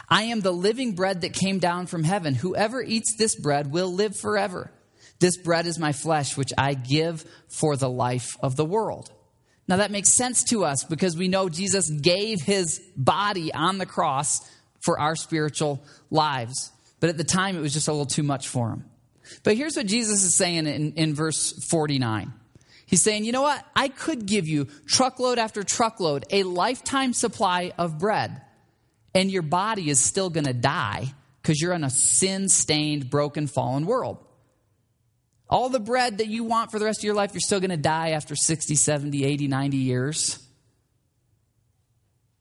[0.08, 2.36] I am the living bread that came down from heaven.
[2.36, 4.72] Whoever eats this bread will live forever.
[5.20, 9.12] This bread is my flesh, which I give for the life of the world.
[9.68, 13.86] Now that makes sense to us because we know Jesus gave his body on the
[13.86, 14.40] cross
[14.80, 16.72] for our spiritual lives.
[17.00, 18.86] But at the time, it was just a little too much for him.
[19.44, 22.34] But here's what Jesus is saying in, in verse 49
[22.88, 23.64] He's saying, you know what?
[23.76, 28.42] I could give you truckload after truckload, a lifetime supply of bread,
[29.14, 33.46] and your body is still going to die because you're in a sin stained, broken,
[33.46, 34.18] fallen world.
[35.50, 37.72] All the bread that you want for the rest of your life, you're still going
[37.72, 40.40] to die after 60, 70, 80, 90 years.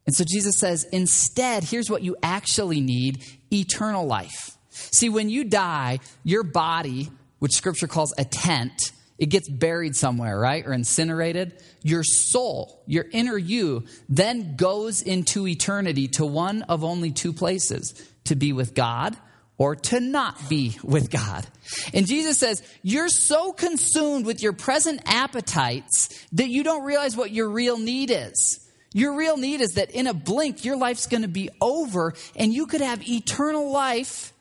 [0.06, 4.56] And so Jesus says, instead, here's what you actually need eternal life.
[4.70, 10.38] See, when you die, your body, which scripture calls a tent, it gets buried somewhere,
[10.38, 10.64] right?
[10.66, 11.62] Or incinerated.
[11.82, 18.00] Your soul, your inner you, then goes into eternity to one of only two places
[18.24, 19.16] to be with God
[19.58, 21.46] or to not be with God.
[21.92, 27.32] And Jesus says, You're so consumed with your present appetites that you don't realize what
[27.32, 28.64] your real need is.
[28.94, 32.54] Your real need is that in a blink, your life's going to be over and
[32.54, 34.32] you could have eternal life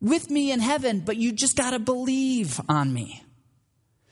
[0.00, 3.24] with me in heaven, but you just got to believe on me.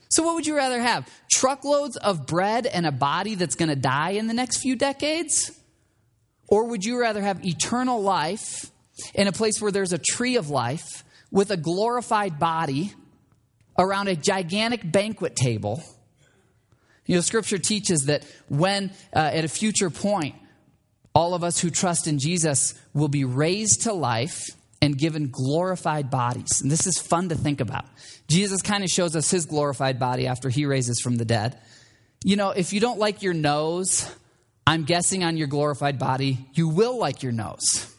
[0.09, 1.09] So, what would you rather have?
[1.31, 5.51] Truckloads of bread and a body that's going to die in the next few decades?
[6.47, 8.69] Or would you rather have eternal life
[9.13, 12.93] in a place where there's a tree of life with a glorified body
[13.77, 15.83] around a gigantic banquet table?
[17.05, 20.35] You know, scripture teaches that when, uh, at a future point,
[21.13, 24.47] all of us who trust in Jesus will be raised to life
[24.81, 26.61] and given glorified bodies.
[26.61, 27.85] And this is fun to think about.
[28.27, 31.57] Jesus kind of shows us his glorified body after he raises from the dead.
[32.23, 34.09] You know, if you don't like your nose,
[34.65, 37.92] I'm guessing on your glorified body, you will like your nose.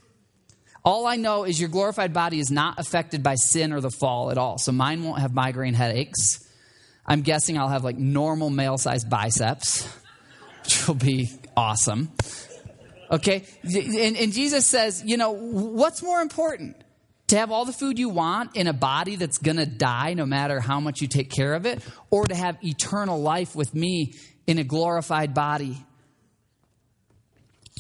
[0.85, 4.31] All I know is your glorified body is not affected by sin or the fall
[4.31, 4.59] at all.
[4.59, 6.47] So mine won't have migraine headaches.
[7.07, 9.89] I'm guessing I'll have like normal male sized biceps,
[10.63, 12.13] which will be awesome.
[13.11, 13.45] Okay?
[13.63, 16.77] And, and, Jesus says, you know, what's more important?
[17.29, 20.27] To have all the food you want in a body that's going to die no
[20.27, 24.15] matter how much you take care of it, or to have eternal life with me
[24.47, 25.83] in a glorified body?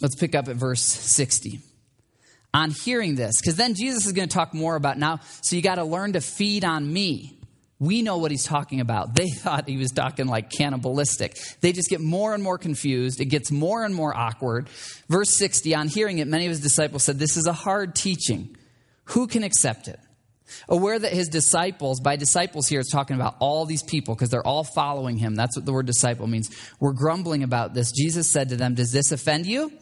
[0.01, 1.61] Let's pick up at verse 60.
[2.55, 5.62] On hearing this, because then Jesus is going to talk more about now, so you
[5.62, 7.37] got to learn to feed on me.
[7.81, 9.14] We know what he's talking about.
[9.14, 11.37] They thought he was talking like cannibalistic.
[11.61, 13.21] They just get more and more confused.
[13.21, 14.69] It gets more and more awkward.
[15.09, 18.57] Verse 60 On hearing it, many of his disciples said, This is a hard teaching.
[19.09, 19.99] Who can accept it?
[20.69, 24.47] Aware that his disciples, by disciples here, is talking about all these people because they're
[24.47, 25.35] all following him.
[25.35, 26.51] That's what the word disciple means.
[26.81, 27.93] We're grumbling about this.
[27.93, 29.73] Jesus said to them, Does this offend you?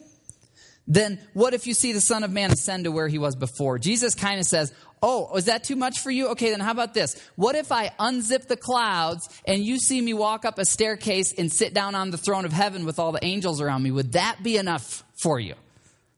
[0.87, 3.79] Then what if you see the Son of Man ascend to where he was before?
[3.79, 4.73] Jesus kind of says,
[5.05, 6.29] Oh, is that too much for you?
[6.29, 7.21] Okay, then how about this?
[7.35, 11.51] What if I unzip the clouds and you see me walk up a staircase and
[11.51, 13.91] sit down on the throne of heaven with all the angels around me?
[13.91, 15.55] Would that be enough for you?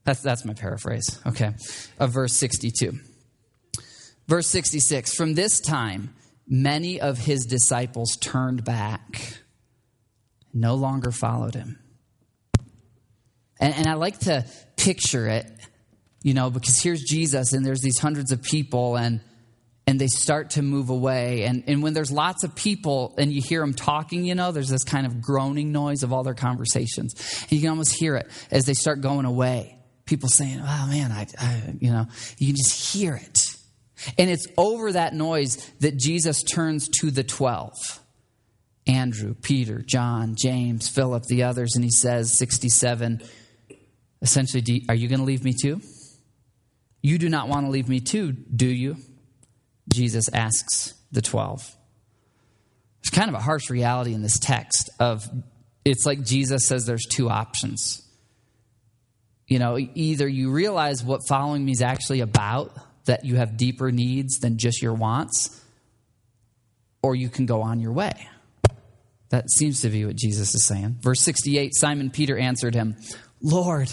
[0.04, 1.54] That's, that's my paraphrase, okay,
[1.98, 2.96] of verse 62.
[4.28, 6.14] Verse 66 From this time,
[6.46, 9.40] many of his disciples turned back,
[10.54, 11.80] no longer followed him.
[13.58, 14.44] And, and I like to
[14.76, 15.50] picture it
[16.26, 19.20] you know, because here's Jesus and there's these hundreds of people and
[19.86, 21.44] and they start to move away.
[21.44, 24.68] And, and when there's lots of people and you hear them talking, you know, there's
[24.68, 27.14] this kind of groaning noise of all their conversations.
[27.42, 29.78] And you can almost hear it as they start going away.
[30.04, 32.06] People saying, oh man, I, I you know,
[32.38, 33.38] you can just hear it.
[34.18, 37.72] And it's over that noise that Jesus turns to the 12
[38.88, 43.22] Andrew, Peter, John, James, Philip, the others, and he says, 67,
[44.26, 45.80] essentially, are you going to leave me too?
[47.00, 48.96] You do not want to leave me too, do you?
[49.88, 51.76] Jesus asks the 12.
[53.00, 55.28] It's kind of a harsh reality in this text of
[55.84, 58.02] it's like Jesus says there's two options.
[59.46, 63.92] You know, either you realize what following me is actually about, that you have deeper
[63.92, 65.62] needs than just your wants,
[67.00, 68.28] or you can go on your way.
[69.28, 70.96] That seems to be what Jesus is saying.
[71.00, 72.96] Verse 68 Simon Peter answered him,
[73.40, 73.92] Lord,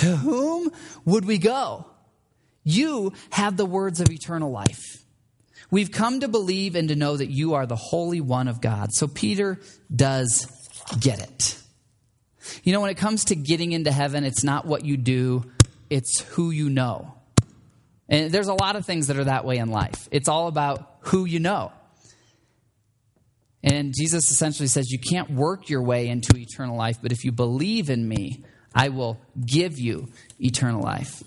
[0.00, 0.70] to whom
[1.04, 1.86] would we go?
[2.62, 5.04] You have the words of eternal life.
[5.70, 8.92] We've come to believe and to know that you are the Holy One of God.
[8.92, 9.58] So Peter
[9.94, 10.46] does
[10.98, 11.58] get it.
[12.62, 15.44] You know, when it comes to getting into heaven, it's not what you do,
[15.90, 17.14] it's who you know.
[18.08, 20.08] And there's a lot of things that are that way in life.
[20.10, 21.72] It's all about who you know.
[23.62, 27.32] And Jesus essentially says, You can't work your way into eternal life, but if you
[27.32, 28.44] believe in me,
[28.74, 30.08] I will give you
[30.38, 31.22] eternal life.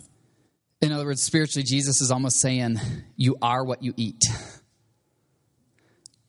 [0.81, 2.79] In other words, spiritually, Jesus is almost saying,
[3.15, 4.23] You are what you eat.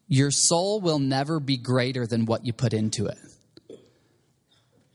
[0.06, 3.18] Your soul will never be greater than what you put into it.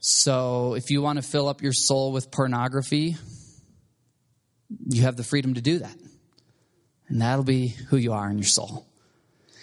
[0.00, 3.16] So, if you want to fill up your soul with pornography,
[4.88, 5.96] you have the freedom to do that.
[7.08, 8.86] And that'll be who you are in your soul.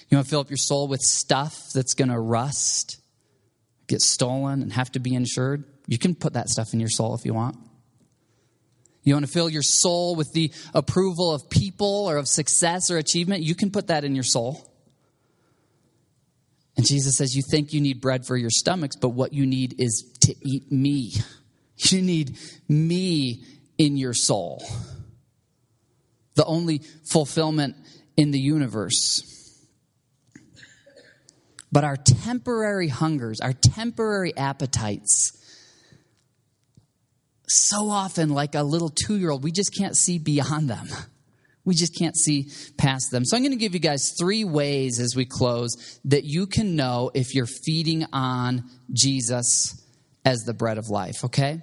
[0.10, 3.02] You want to fill up your soul with stuff that's going to rust,
[3.88, 5.64] get stolen, and have to be insured?
[5.92, 7.58] You can put that stuff in your soul if you want.
[9.04, 12.98] You want to fill your soul with the approval of people or of success or
[12.98, 13.44] achievement?
[13.44, 14.66] You can put that in your soul.
[16.78, 19.82] And Jesus says, You think you need bread for your stomachs, but what you need
[19.82, 21.14] is to eat me.
[21.90, 22.38] You need
[22.70, 23.44] me
[23.80, 24.64] in your soul.
[26.36, 27.76] The only fulfillment
[28.16, 29.24] in the universe.
[31.72, 35.41] But our temporary hungers, our temporary appetites,
[37.52, 40.88] so often, like a little two year old, we just can't see beyond them.
[41.64, 43.24] We just can't see past them.
[43.24, 46.76] So, I'm going to give you guys three ways as we close that you can
[46.76, 49.80] know if you're feeding on Jesus
[50.26, 51.62] as the bread of life, okay?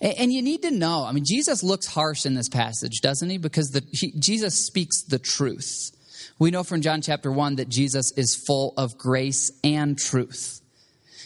[0.00, 3.38] And you need to know, I mean, Jesus looks harsh in this passage, doesn't he?
[3.38, 5.90] Because the, he, Jesus speaks the truth.
[6.38, 10.60] We know from John chapter 1 that Jesus is full of grace and truth.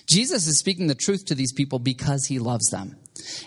[0.06, 2.96] Jesus is speaking the truth to these people because he loves them.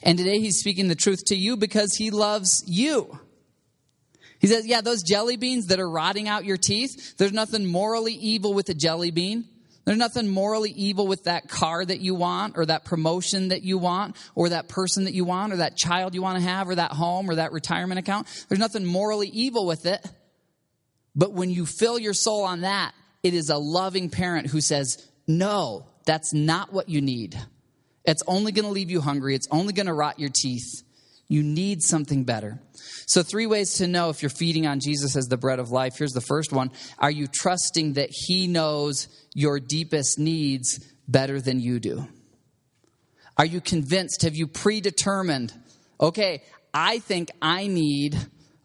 [0.04, 3.20] And today he's speaking the truth to you because he loves you.
[4.40, 8.14] He says, Yeah, those jelly beans that are rotting out your teeth, there's nothing morally
[8.14, 9.46] evil with a jelly bean.
[9.86, 13.78] There's nothing morally evil with that car that you want, or that promotion that you
[13.78, 16.76] want, or that person that you want, or that child you want to have, or
[16.76, 18.28] that home, or that retirement account.
[18.48, 20.06] There's nothing morally evil with it.
[21.16, 22.94] But when you fill your soul on that,
[23.24, 27.38] it is a loving parent who says, No, that's not what you need.
[28.06, 29.36] It's only going to leave you hungry.
[29.36, 30.84] It's only going to rot your teeth.
[31.28, 32.60] You need something better.
[33.06, 35.96] So, three ways to know if you're feeding on Jesus as the bread of life.
[35.98, 41.60] Here's the first one Are you trusting that He knows your deepest needs better than
[41.60, 42.08] you do?
[43.38, 44.24] Are you convinced?
[44.24, 45.54] Have you predetermined?
[46.00, 46.44] Okay,
[46.74, 48.18] I think I need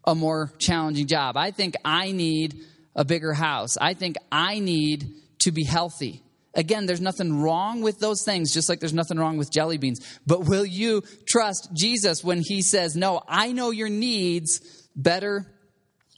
[0.05, 1.37] a more challenging job.
[1.37, 2.61] I think I need
[2.95, 3.77] a bigger house.
[3.81, 6.23] I think I need to be healthy.
[6.55, 10.01] Again, there's nothing wrong with those things, just like there's nothing wrong with jelly beans.
[10.27, 14.61] But will you trust Jesus when he says, No, I know your needs
[14.97, 15.47] better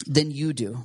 [0.07, 0.85] than you do?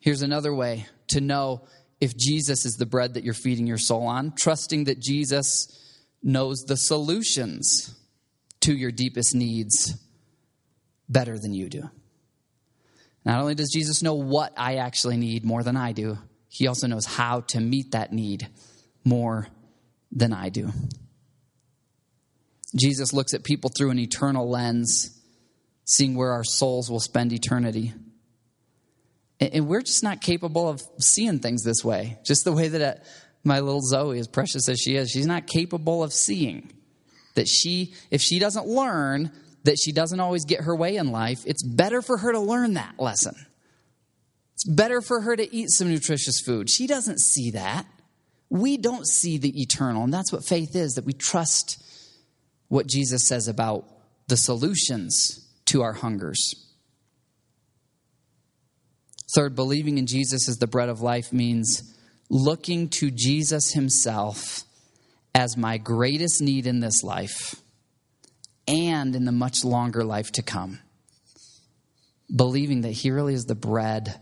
[0.00, 1.66] Here's another way to know
[2.00, 5.68] if Jesus is the bread that you're feeding your soul on, trusting that Jesus
[6.22, 7.98] knows the solutions
[8.60, 9.94] to your deepest needs
[11.08, 11.90] better than you do.
[13.24, 16.18] Not only does Jesus know what I actually need more than I do,
[16.54, 18.48] he also knows how to meet that need
[19.04, 19.48] more
[20.12, 20.70] than I do.
[22.76, 25.20] Jesus looks at people through an eternal lens,
[25.84, 27.92] seeing where our souls will spend eternity.
[29.40, 32.20] And we're just not capable of seeing things this way.
[32.24, 33.00] Just the way that uh,
[33.42, 36.72] my little Zoe, as precious as she is, she's not capable of seeing
[37.34, 39.32] that she, if she doesn't learn
[39.64, 42.74] that she doesn't always get her way in life, it's better for her to learn
[42.74, 43.34] that lesson.
[44.64, 46.70] It's better for her to eat some nutritious food.
[46.70, 47.86] She doesn't see that.
[48.48, 51.82] We don't see the eternal, and that's what faith is that we trust
[52.68, 53.84] what Jesus says about
[54.28, 56.54] the solutions to our hungers.
[59.34, 61.94] Third, believing in Jesus as the bread of life means
[62.30, 64.62] looking to Jesus himself
[65.34, 67.56] as my greatest need in this life
[68.66, 70.78] and in the much longer life to come.
[72.34, 74.20] Believing that He really is the bread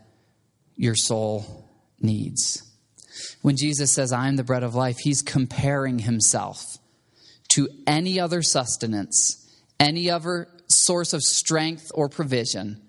[0.82, 1.70] your soul
[2.00, 2.60] needs.
[3.40, 6.76] When Jesus says, I am the bread of life, He's comparing Himself
[7.50, 12.82] to any other sustenance, any other source of strength or provision.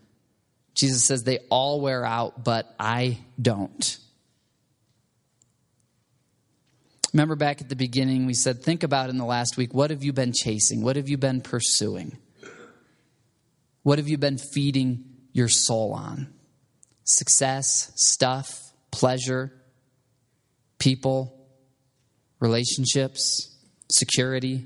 [0.73, 3.99] Jesus says, they all wear out, but I don't.
[7.13, 10.03] Remember back at the beginning, we said, think about in the last week what have
[10.03, 10.81] you been chasing?
[10.81, 12.17] What have you been pursuing?
[13.83, 16.33] What have you been feeding your soul on?
[17.03, 19.51] Success, stuff, pleasure,
[20.79, 21.47] people,
[22.39, 23.57] relationships,
[23.89, 24.65] security.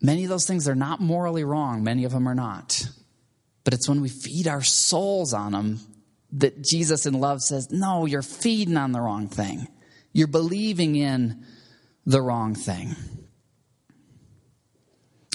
[0.00, 2.86] Many of those things are not morally wrong, many of them are not.
[3.64, 5.80] But it's when we feed our souls on them
[6.32, 9.68] that Jesus in love says, No, you're feeding on the wrong thing.
[10.12, 11.44] You're believing in
[12.04, 12.94] the wrong thing.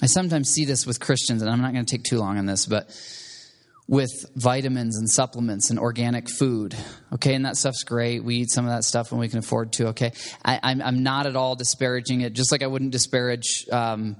[0.01, 2.45] I sometimes see this with Christians, and I'm not going to take too long on
[2.45, 2.89] this, but
[3.89, 6.75] with vitamins and supplements and organic food.
[7.11, 8.23] Okay, and that stuff's great.
[8.23, 9.87] We eat some of that stuff when we can afford to.
[9.87, 10.13] Okay,
[10.45, 13.65] I, am not at all disparaging it, just like I wouldn't disparage.
[13.71, 14.15] Um,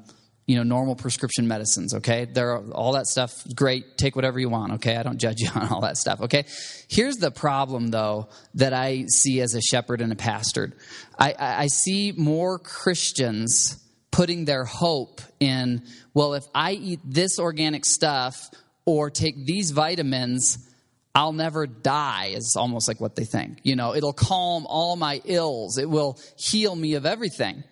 [0.48, 4.50] you know normal prescription medicines okay there are, all that stuff great take whatever you
[4.50, 6.44] want okay i don't judge you on all that stuff okay
[6.88, 10.74] here's the problem though that i see as a shepherd and a pastor
[11.20, 15.84] i, I see more christians putting their hope in
[16.16, 18.50] well if i eat this organic stuff
[18.98, 20.70] or take these vitamins
[21.16, 23.60] I'll never die, is almost like what they think.
[23.64, 27.64] You know, it'll calm all my ills, it will heal me of everything.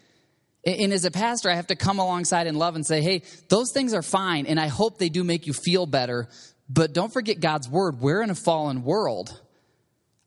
[0.65, 3.72] And as a pastor, I have to come alongside in love and say, hey, those
[3.72, 6.28] things are fine, and I hope they do make you feel better.
[6.68, 8.01] But don't forget God's word.
[8.01, 9.39] We're in a fallen world.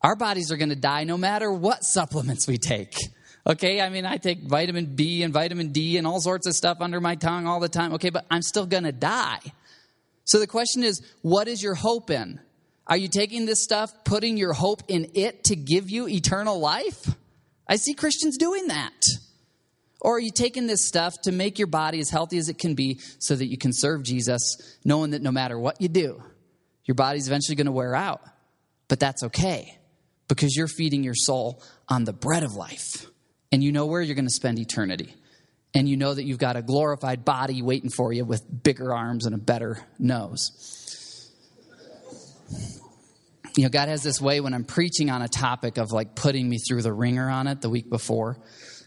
[0.00, 2.96] Our bodies are going to die no matter what supplements we take.
[3.46, 6.78] Okay, I mean, I take vitamin B and vitamin D and all sorts of stuff
[6.80, 7.92] under my tongue all the time.
[7.94, 9.40] Okay, but I'm still going to die.
[10.30, 12.38] So the question is, what is your hope in?
[12.86, 17.16] Are you taking this stuff, putting your hope in it to give you eternal life?
[17.66, 18.94] I see Christians doing that.
[20.00, 22.76] Or are you taking this stuff to make your body as healthy as it can
[22.76, 26.22] be so that you can serve Jesus, knowing that no matter what you do,
[26.84, 28.22] your body's eventually going to wear out?
[28.86, 29.80] But that's okay
[30.28, 33.04] because you're feeding your soul on the bread of life
[33.50, 35.12] and you know where you're going to spend eternity.
[35.74, 39.26] And you know that you've got a glorified body waiting for you with bigger arms
[39.26, 41.30] and a better nose.
[43.56, 46.48] You know, God has this way when I'm preaching on a topic of like putting
[46.48, 48.36] me through the wringer on it the week before.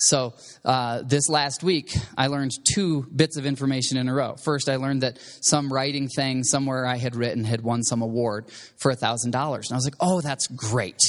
[0.04, 0.34] So,
[0.66, 4.36] uh, this last week, I learned two bits of information in a row.
[4.36, 8.49] First, I learned that some writing thing somewhere I had written had won some award
[8.78, 9.26] for $1,000.
[9.26, 11.01] And I was like, oh, that's great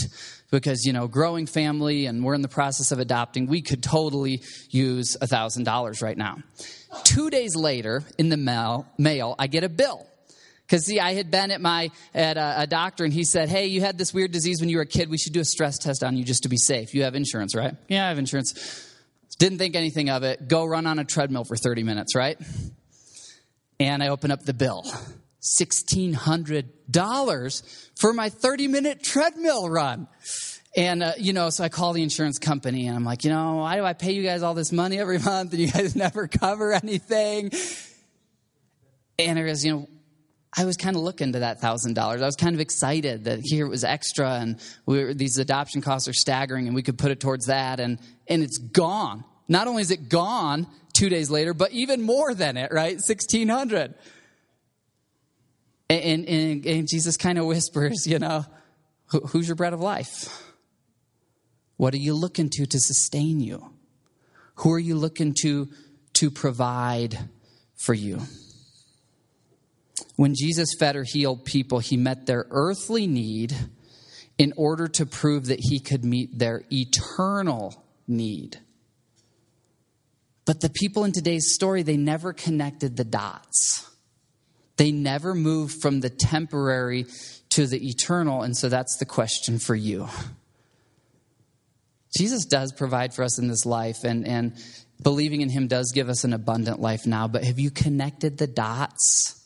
[0.51, 4.41] because you know growing family and we're in the process of adopting we could totally
[4.71, 6.39] use $1000 right now
[7.03, 10.07] two days later in the mail, mail i get a bill
[10.67, 13.67] because see i had been at my at a, a, doctor and he said hey
[13.67, 15.11] you had this weird disease when you were a kid.
[15.11, 16.95] We should do a stress test on you just to be safe.
[16.95, 17.75] You have insurance right?
[17.89, 18.91] Yeah i have insurance.
[19.39, 20.47] Didn't think anything of it.
[20.47, 22.39] Go run on a treadmill for 30 minutes right?
[23.81, 24.85] And i open up the bill.
[25.45, 30.07] $1,600 for my 30 minute treadmill run.
[30.77, 33.55] And, uh, you know, so I call the insurance company and I'm like, you know,
[33.57, 36.27] why do I pay you guys all this money every month and you guys never
[36.27, 37.53] cover anything?
[39.19, 39.89] And was, you know,
[40.57, 42.23] I was kind of looking to that thousand dollars.
[42.23, 45.81] I was kind of excited that here it was extra and we were, these adoption
[45.81, 47.99] costs are staggering and we could put it towards that and,
[48.29, 49.25] and it's gone.
[49.49, 52.95] Not only is it gone two days later, but even more than it, right?
[52.95, 53.95] 1600.
[55.91, 58.45] And, and, and Jesus kind of whispers, you know,
[59.09, 60.43] who's your bread of life?
[61.77, 63.73] What are you looking to to sustain you?
[64.57, 65.69] Who are you looking to
[66.15, 67.19] to provide
[67.77, 68.21] for you?
[70.17, 73.55] When Jesus fed or healed people, he met their earthly need
[74.39, 78.59] in order to prove that he could meet their eternal need.
[80.45, 83.89] But the people in today's story, they never connected the dots.
[84.77, 87.07] They never moved from the temporary
[87.51, 88.43] to the eternal.
[88.43, 90.09] And so that's the question for you.
[92.17, 94.53] Jesus does provide for us in this life, and, and
[95.03, 97.27] believing in Him does give us an abundant life now.
[97.27, 99.44] But have you connected the dots?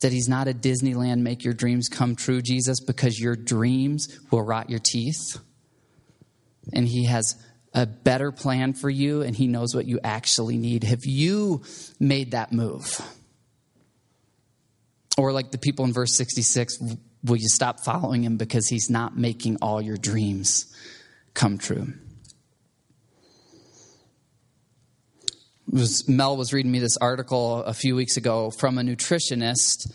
[0.00, 4.42] That He's not a Disneyland, make your dreams come true, Jesus, because your dreams will
[4.42, 5.38] rot your teeth.
[6.72, 7.34] And He has
[7.72, 10.84] a better plan for you, and He knows what you actually need.
[10.84, 11.62] Have you
[11.98, 13.00] made that move?
[15.16, 16.78] Or, like the people in verse 66,
[17.24, 20.74] will you stop following him because he's not making all your dreams
[21.34, 21.92] come true?
[25.70, 29.90] Was, Mel was reading me this article a few weeks ago from a nutritionist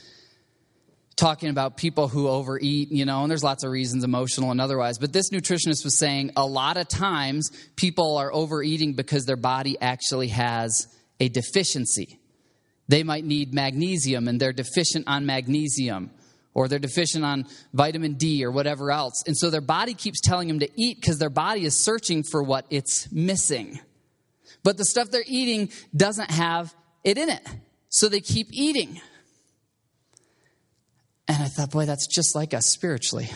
[1.16, 4.98] talking about people who overeat, you know, and there's lots of reasons, emotional and otherwise.
[4.98, 9.78] But this nutritionist was saying a lot of times people are overeating because their body
[9.80, 10.88] actually has
[11.20, 12.20] a deficiency.
[12.88, 16.12] They might need magnesium and they're deficient on magnesium
[16.54, 19.24] or they're deficient on vitamin D or whatever else.
[19.26, 22.42] And so their body keeps telling them to eat because their body is searching for
[22.44, 23.80] what it's missing.
[24.64, 27.46] But the stuff they're eating doesn't have it in it.
[27.90, 29.02] So they keep eating.
[31.28, 33.30] And I thought, boy, that's just like us spiritually.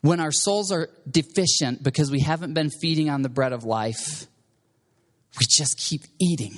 [0.00, 4.26] When our souls are deficient because we haven't been feeding on the bread of life,
[5.38, 6.54] we just keep eating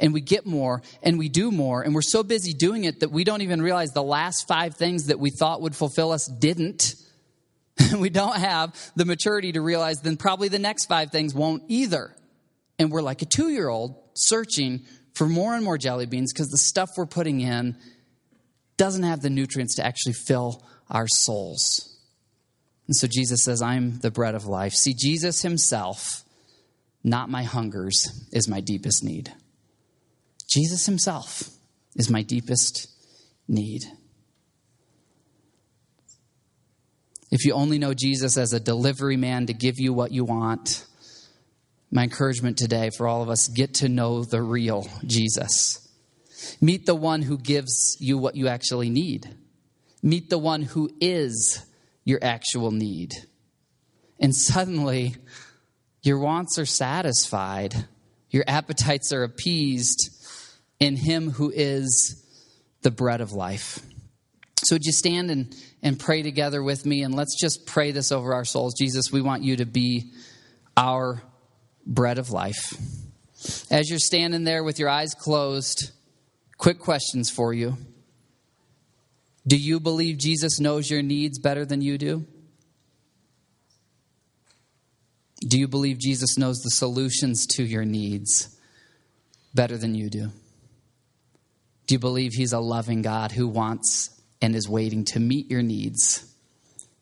[0.00, 3.10] and we get more and we do more and we're so busy doing it that
[3.10, 6.94] we don't even realize the last five things that we thought would fulfill us didn't.
[7.98, 12.14] we don't have the maturity to realize then probably the next five things won't either.
[12.78, 16.48] And we're like a two year old searching for more and more jelly beans because
[16.48, 17.76] the stuff we're putting in
[18.76, 21.96] doesn't have the nutrients to actually fill our souls.
[22.86, 24.72] And so Jesus says, I'm the bread of life.
[24.72, 26.22] See, Jesus himself,
[27.04, 29.32] not my hungers, is my deepest need.
[30.48, 31.50] Jesus Himself
[31.94, 32.88] is my deepest
[33.46, 33.84] need.
[37.30, 40.86] If you only know Jesus as a delivery man to give you what you want,
[41.90, 45.86] my encouragement today for all of us get to know the real Jesus.
[46.60, 49.28] Meet the one who gives you what you actually need.
[50.02, 51.64] Meet the one who is
[52.04, 53.12] your actual need.
[54.20, 55.16] And suddenly,
[56.02, 57.74] your wants are satisfied,
[58.30, 60.10] your appetites are appeased
[60.80, 62.24] in Him who is
[62.82, 63.80] the bread of life.
[64.64, 67.02] So, would you stand and, and pray together with me?
[67.02, 68.74] And let's just pray this over our souls.
[68.74, 70.10] Jesus, we want you to be
[70.76, 71.22] our
[71.86, 72.74] bread of life.
[73.70, 75.92] As you're standing there with your eyes closed,
[76.56, 77.76] quick questions for you.
[79.46, 82.26] Do you believe Jesus knows your needs better than you do?
[85.40, 88.58] Do you believe Jesus knows the solutions to your needs
[89.54, 90.32] better than you do?
[91.86, 95.62] Do you believe He's a loving God who wants and is waiting to meet your
[95.62, 96.24] needs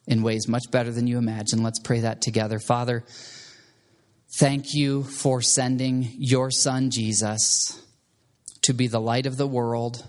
[0.07, 1.62] in ways much better than you imagine?
[1.62, 2.59] Let's pray that together.
[2.59, 3.05] Father,
[4.39, 7.82] thank you for sending your Son, Jesus,
[8.62, 10.07] to be the light of the world,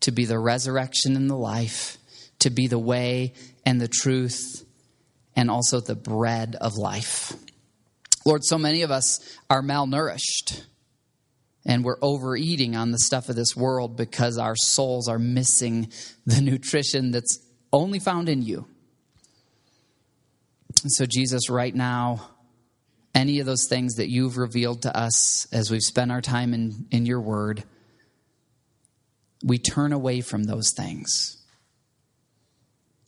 [0.00, 1.98] to be the resurrection and the life,
[2.40, 3.32] to be the way
[3.66, 4.64] and the truth,
[5.36, 7.32] and also the bread of life.
[8.24, 10.62] Lord, so many of us are malnourished
[11.68, 15.92] and we're overeating on the stuff of this world because our souls are missing
[16.26, 17.38] the nutrition that's
[17.72, 18.66] only found in you.
[20.82, 22.26] And so, Jesus, right now,
[23.14, 26.86] any of those things that you've revealed to us as we've spent our time in,
[26.90, 27.64] in your word,
[29.44, 31.36] we turn away from those things.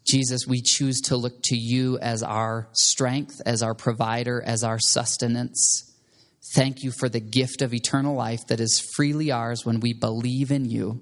[0.06, 4.78] Jesus, we choose to look to you as our strength, as our provider, as our
[4.78, 5.89] sustenance.
[6.54, 10.50] Thank you for the gift of eternal life that is freely ours when we believe
[10.50, 11.00] in you.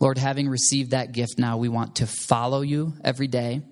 [0.00, 3.62] Lord, having received that gift now, we want to follow you every day,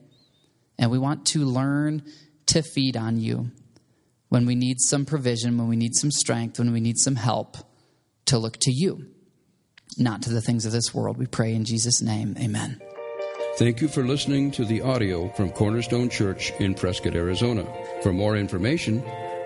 [0.79, 2.03] and we want to learn
[2.47, 3.51] to feed on you
[4.29, 7.57] when we need some provision, when we need some strength, when we need some help,
[8.27, 9.07] to look to you,
[9.99, 11.17] not to the things of this world.
[11.17, 12.37] We pray in Jesus' name.
[12.39, 12.81] Amen.
[13.57, 17.65] Thank you for listening to the audio from Cornerstone Church in Prescott, Arizona.
[18.03, 19.05] For more information,